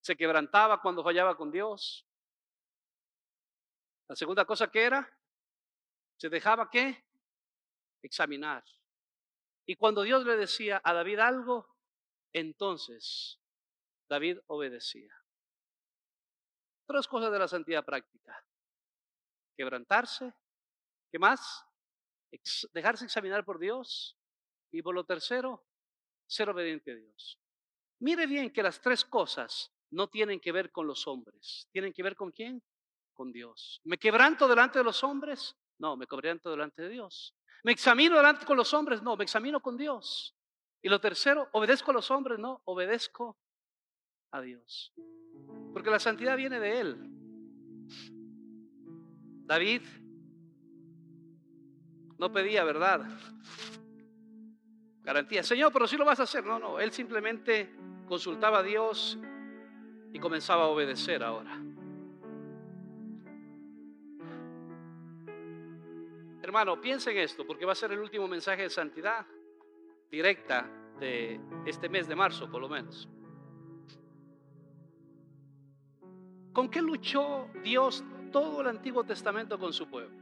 [0.03, 2.07] Se quebrantaba cuando fallaba con Dios.
[4.07, 5.19] La segunda cosa que era,
[6.19, 7.03] se dejaba qué?
[8.03, 8.63] Examinar.
[9.65, 11.75] Y cuando Dios le decía a David algo,
[12.35, 13.41] entonces
[14.11, 15.17] David obedecía.
[16.85, 18.45] Tres cosas de la santidad práctica.
[19.57, 20.35] Quebrantarse,
[21.13, 21.67] ¿Qué más?
[22.73, 24.17] dejarse examinar por Dios.
[24.71, 25.63] Y por lo tercero,
[26.27, 27.39] ser obediente a Dios.
[28.01, 31.69] Mire bien que las tres cosas no tienen que ver con los hombres.
[31.71, 32.63] ¿Tienen que ver con quién?
[33.13, 33.83] Con Dios.
[33.85, 35.55] ¿Me quebranto delante de los hombres?
[35.79, 37.35] No, me quebranto delante de Dios.
[37.65, 39.03] ¿Me examino delante con los hombres?
[39.03, 40.35] No, me examino con Dios.
[40.81, 42.39] Y lo tercero, ¿obedezco a los hombres?
[42.39, 43.39] No, obedezco
[44.31, 44.95] a Dios.
[45.75, 46.97] Porque la santidad viene de Él.
[49.45, 49.83] David
[52.23, 53.01] No pedía, ¿verdad?
[55.03, 55.43] Garantía.
[55.43, 56.47] Señor, pero si lo vas a hacer.
[56.47, 56.79] No, no.
[56.79, 57.69] Él simplemente
[58.07, 59.19] consultaba a Dios
[60.13, 61.51] y comenzaba a obedecer ahora.
[66.43, 69.27] Hermano, piensa en esto, porque va a ser el último mensaje de santidad
[70.09, 70.71] directa
[71.01, 73.09] de este mes de marzo, por lo menos.
[76.53, 80.22] ¿Con qué luchó Dios todo el Antiguo Testamento con su pueblo?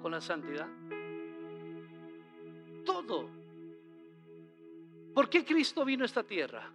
[0.00, 0.68] Con la santidad.
[2.84, 3.28] Todo.
[5.14, 6.70] ¿Por qué Cristo vino a esta tierra?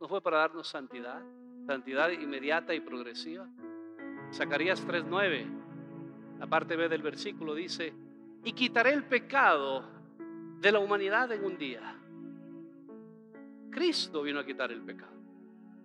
[0.00, 1.22] ¿No fue para darnos santidad?
[1.66, 3.48] Santidad inmediata y progresiva.
[4.32, 5.62] Zacarías 3:9
[6.42, 7.94] la parte B del versículo dice,
[8.42, 9.84] y quitaré el pecado
[10.58, 11.96] de la humanidad en un día.
[13.70, 15.12] Cristo vino a quitar el pecado.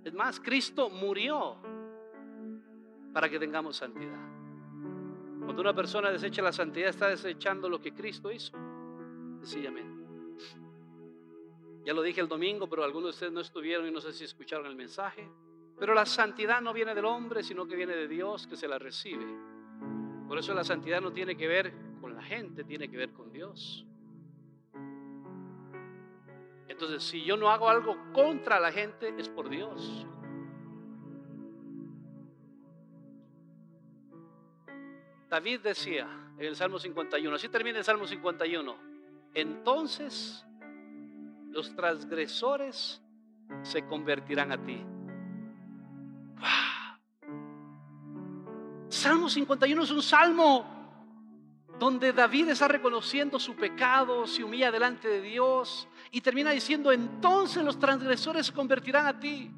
[0.03, 1.57] Es más, Cristo murió
[3.13, 4.36] para que tengamos santidad.
[5.47, 8.51] Cuando una persona desecha la santidad, está desechando lo que Cristo hizo,
[9.39, 10.05] sencillamente.
[11.85, 14.25] Ya lo dije el domingo, pero algunos de ustedes no estuvieron y no sé si
[14.25, 15.31] escucharon el mensaje.
[15.79, 18.77] Pero la santidad no viene del hombre, sino que viene de Dios que se la
[18.77, 19.25] recibe.
[20.27, 23.31] Por eso la santidad no tiene que ver con la gente, tiene que ver con
[23.31, 23.87] Dios.
[26.67, 30.05] Entonces, si yo no hago algo contra la gente, es por Dios.
[35.29, 36.07] David decía
[36.37, 38.75] en el Salmo 51, así termina el Salmo 51,
[39.33, 40.45] entonces
[41.51, 43.01] los transgresores
[43.61, 44.83] se convertirán a ti.
[48.89, 50.77] Salmo 51 es un salmo
[51.77, 57.63] donde David está reconociendo su pecado, se humilla delante de Dios y termina diciendo, entonces
[57.63, 59.51] los transgresores se convertirán a ti.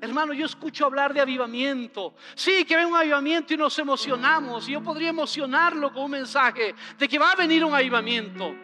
[0.00, 2.14] Hermano, yo escucho hablar de avivamiento.
[2.34, 4.68] Sí, que ve un avivamiento y nos emocionamos.
[4.68, 8.54] Y yo podría emocionarlo con un mensaje de que va a venir un avivamiento.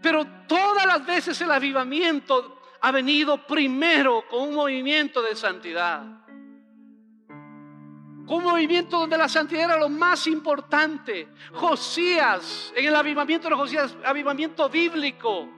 [0.00, 6.18] Pero todas las veces el avivamiento ha venido primero con un movimiento de santidad
[8.28, 11.28] un movimiento donde la santidad era lo más importante.
[11.54, 15.48] Josías, en el avivamiento de Josías, avivamiento bíblico.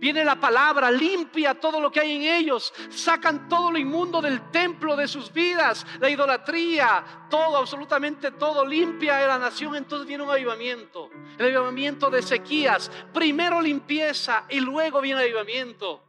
[0.00, 4.50] Viene la palabra, limpia todo lo que hay en ellos, sacan todo lo inmundo del
[4.50, 10.30] templo de sus vidas, la idolatría, todo, absolutamente todo, limpia la nación, entonces viene un
[10.30, 16.02] avivamiento, el avivamiento de Ezequías, primero limpieza y luego viene avivamiento.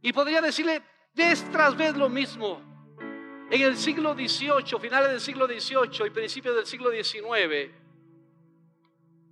[0.00, 0.80] Y podría decirle
[1.16, 2.62] vez tras vez lo mismo,
[3.50, 7.72] en el siglo XVIII, finales del siglo XVIII y principios del siglo XIX,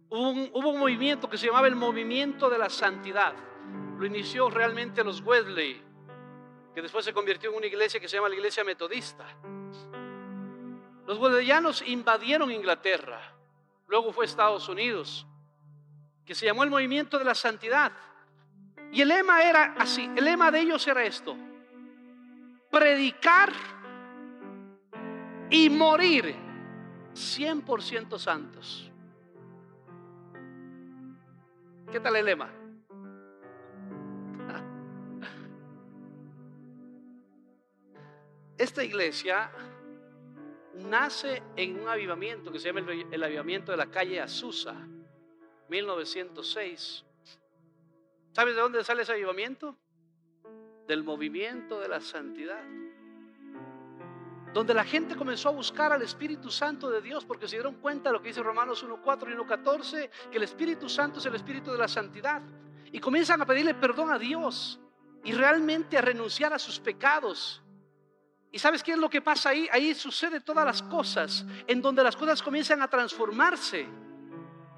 [0.09, 3.52] hubo un movimiento que se llamaba el movimiento de la santidad.
[4.03, 5.81] Lo inició realmente los Wesley,
[6.75, 9.25] que después se convirtió en una iglesia que se llama la iglesia metodista.
[11.07, 13.21] Los wesleyanos invadieron Inglaterra,
[13.87, 15.25] luego fue Estados Unidos,
[16.27, 17.93] que se llamó el movimiento de la santidad.
[18.91, 21.37] Y el lema era así, el lema de ellos era esto,
[22.73, 23.53] predicar
[25.49, 26.35] y morir
[27.15, 28.91] 100% santos.
[31.93, 32.62] ¿Qué tal el lema?
[38.63, 39.51] Esta iglesia
[40.75, 44.77] nace en un avivamiento que se llama el, avivamiento de la calle Azusa,
[45.69, 47.05] 1906.
[48.31, 49.77] ¿Sabes de dónde sale ese avivamiento?
[50.87, 52.63] Del movimiento de la santidad
[54.55, 58.11] donde la gente comenzó a buscar al Espíritu Santo de Dios porque se dieron cuenta
[58.11, 61.73] de lo que dice Romanos 1.4 y 1.14, que el Espíritu Santo es el Espíritu
[61.73, 62.43] de la santidad.
[62.93, 64.79] Y comienzan a pedirle perdón a Dios
[65.25, 67.63] y realmente a renunciar a sus pecados.
[68.53, 69.67] ¿Y sabes qué es lo que pasa ahí?
[69.73, 73.89] Ahí sucede todas las cosas, en donde las cosas comienzan a transformarse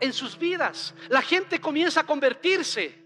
[0.00, 0.94] en sus vidas.
[1.08, 3.02] La gente comienza a convertirse.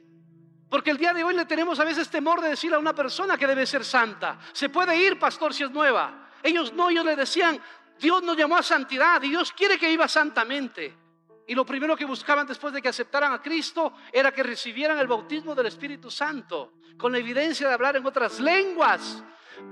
[0.69, 3.39] Porque el día de hoy le tenemos a veces temor de decir a una persona
[3.39, 4.39] que debe ser santa.
[4.53, 6.29] Se puede ir, pastor, si es nueva.
[6.43, 7.59] Ellos no, ellos le decían,
[7.99, 10.95] Dios nos llamó a santidad y Dios quiere que viva santamente.
[11.47, 15.07] Y lo primero que buscaban después de que aceptaran a Cristo era que recibieran el
[15.07, 19.25] bautismo del Espíritu Santo, con la evidencia de hablar en otras lenguas.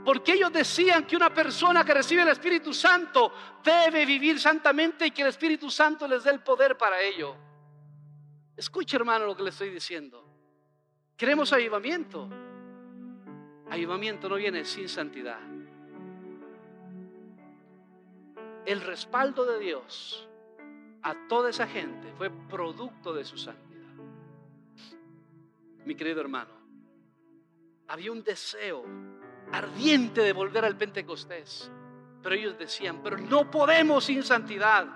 [0.05, 3.33] Porque ellos decían que una persona que recibe el Espíritu Santo
[3.65, 7.35] debe vivir santamente y que el Espíritu Santo les dé el poder para ello.
[8.57, 10.25] Escuche hermano lo que le estoy diciendo.
[11.17, 12.29] Queremos avivamiento.
[13.71, 15.41] Avivamiento no viene sin santidad.
[18.67, 20.29] el respaldo de Dios
[21.03, 23.95] a toda esa gente fue producto de su santidad.
[25.85, 26.51] Mi querido hermano,
[27.87, 28.85] había un deseo
[29.53, 31.71] ardiente de volver al Pentecostés.
[32.23, 34.87] Pero ellos decían, pero no podemos sin santidad.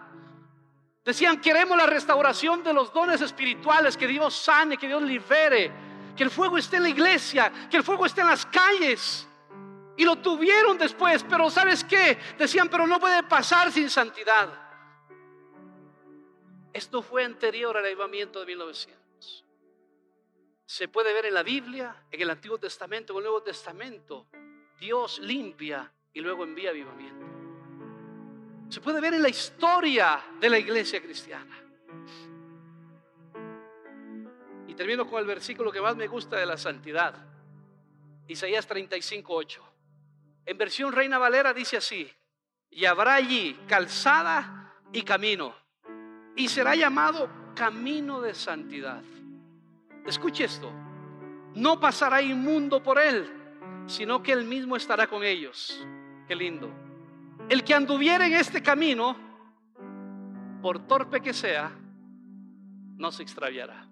[1.04, 5.72] Decían, queremos la restauración de los dones espirituales, que Dios sane, que Dios libere,
[6.16, 9.26] que el fuego esté en la iglesia, que el fuego esté en las calles.
[9.96, 12.18] Y lo tuvieron después, pero ¿sabes qué?
[12.38, 14.48] Decían, pero no puede pasar sin santidad.
[16.72, 19.44] Esto fue anterior al avivamiento de 1900.
[20.66, 24.26] Se puede ver en la Biblia, en el Antiguo Testamento, en el Nuevo Testamento.
[24.80, 27.26] Dios limpia y luego envía avivamiento.
[28.70, 31.54] Se puede ver en la historia de la iglesia cristiana.
[34.66, 37.14] Y termino con el versículo que más me gusta de la santidad.
[38.26, 39.64] Isaías 35, 8.
[40.46, 42.10] En versión Reina Valera dice así,
[42.70, 45.54] y habrá allí calzada y camino,
[46.36, 49.02] y será llamado camino de santidad.
[50.06, 50.72] Escuche esto,
[51.54, 53.39] no pasará inmundo por él,
[53.90, 55.84] sino que él mismo estará con ellos.
[56.28, 56.70] Qué lindo.
[57.48, 59.16] El que anduviera en este camino,
[60.62, 61.72] por torpe que sea,
[62.96, 63.88] no se extraviará.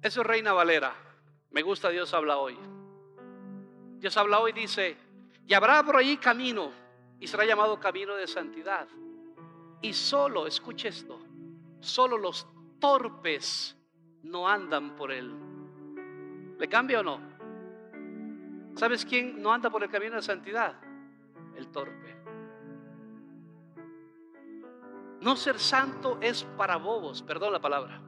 [0.00, 0.94] Eso es Reina Valera.
[1.50, 2.58] Me gusta Dios habla hoy.
[3.98, 4.96] Dios habla hoy, dice,
[5.46, 6.72] y habrá por ahí camino,
[7.20, 8.88] y será llamado camino de santidad.
[9.82, 11.20] Y solo, escuche esto,
[11.80, 12.48] solo los
[12.80, 13.76] torpes
[14.22, 15.32] no andan por él.
[16.58, 17.20] ¿Le cambia o no?
[18.74, 20.74] ¿Sabes quién no anda por el camino de santidad?
[21.56, 22.16] El torpe.
[25.20, 28.00] No ser santo es para bobos, perdón la palabra.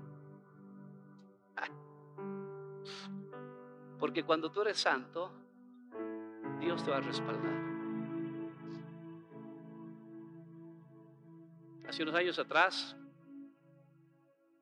[3.98, 5.32] Porque cuando tú eres santo,
[6.60, 7.52] Dios te va a respaldar.
[11.88, 12.96] Hace unos años atrás,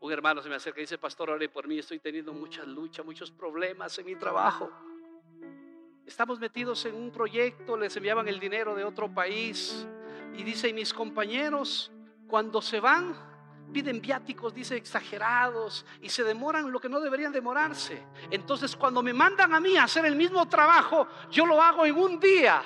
[0.02, 3.04] un hermano se me acerca y dice, pastor, ore por mí, estoy teniendo mucha lucha,
[3.04, 4.68] muchos problemas en mi trabajo.
[6.04, 9.86] Estamos metidos en un proyecto, les enviaban el dinero de otro país
[10.36, 11.92] y dice, y mis compañeros,
[12.26, 13.14] cuando se van,
[13.72, 18.02] piden viáticos, dice, exagerados y se demoran lo que no deberían demorarse.
[18.28, 21.96] Entonces, cuando me mandan a mí a hacer el mismo trabajo, yo lo hago en
[21.96, 22.60] un día.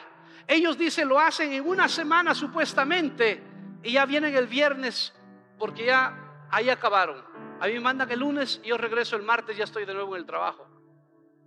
[0.49, 3.43] Ellos dicen, lo hacen en una semana supuestamente
[3.83, 5.13] y ya vienen el viernes
[5.59, 7.26] porque ya ahí acabaron.
[7.61, 10.15] A mí me mandan el lunes y yo regreso el martes, ya estoy de nuevo
[10.15, 10.67] en el trabajo.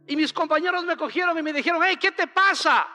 [0.08, 2.88] Y mis compañeros me cogieron y me dijeron, hey, ¿qué te pasa?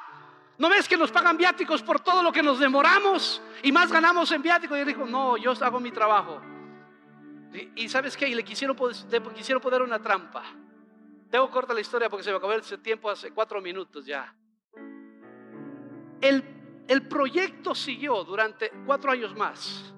[0.58, 4.30] ¿No ves que nos pagan viáticos por todo lo que nos demoramos y más ganamos
[4.32, 4.76] en viáticos?
[4.76, 6.40] Y yo dijo, no, yo hago mi trabajo.
[7.76, 8.76] Y, sabes qué, y le quisieron,
[9.34, 10.42] quisieron poner una trampa.
[11.30, 14.34] Tengo corta la historia porque se me acabó ese tiempo hace cuatro minutos ya.
[16.20, 16.54] El
[16.88, 19.94] el proyecto siguió durante cuatro años más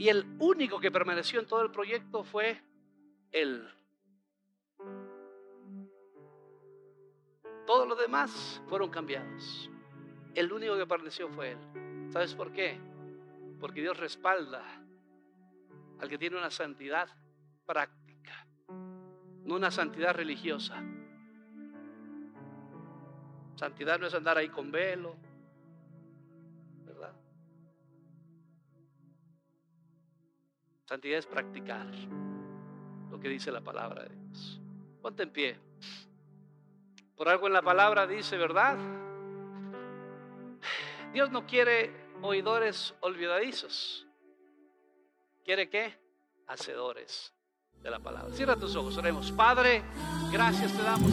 [0.00, 2.58] y el único que permaneció en todo el proyecto fue
[3.32, 3.68] él.
[7.66, 9.70] Todos los demás fueron cambiados.
[10.34, 11.58] El único que permaneció fue él.
[12.10, 12.80] ¿Sabes por qué?
[13.60, 14.64] Porque Dios respalda
[15.98, 17.06] al que tiene una santidad
[17.66, 18.46] práctica,
[19.44, 20.82] no una santidad religiosa.
[23.54, 25.14] Santidad no es andar ahí con velo,
[30.90, 31.86] Santidad es practicar
[33.12, 34.60] lo que dice la palabra de Dios.
[35.00, 35.56] Ponte en pie.
[37.14, 38.76] Por algo en la palabra dice, ¿verdad?
[41.12, 44.04] Dios no quiere oidores olvidadizos.
[45.44, 45.96] ¿Quiere qué?
[46.48, 47.32] Hacedores
[47.80, 48.34] de la palabra.
[48.34, 49.30] Cierra tus ojos, oremos.
[49.30, 49.84] Padre,
[50.32, 51.12] gracias te damos,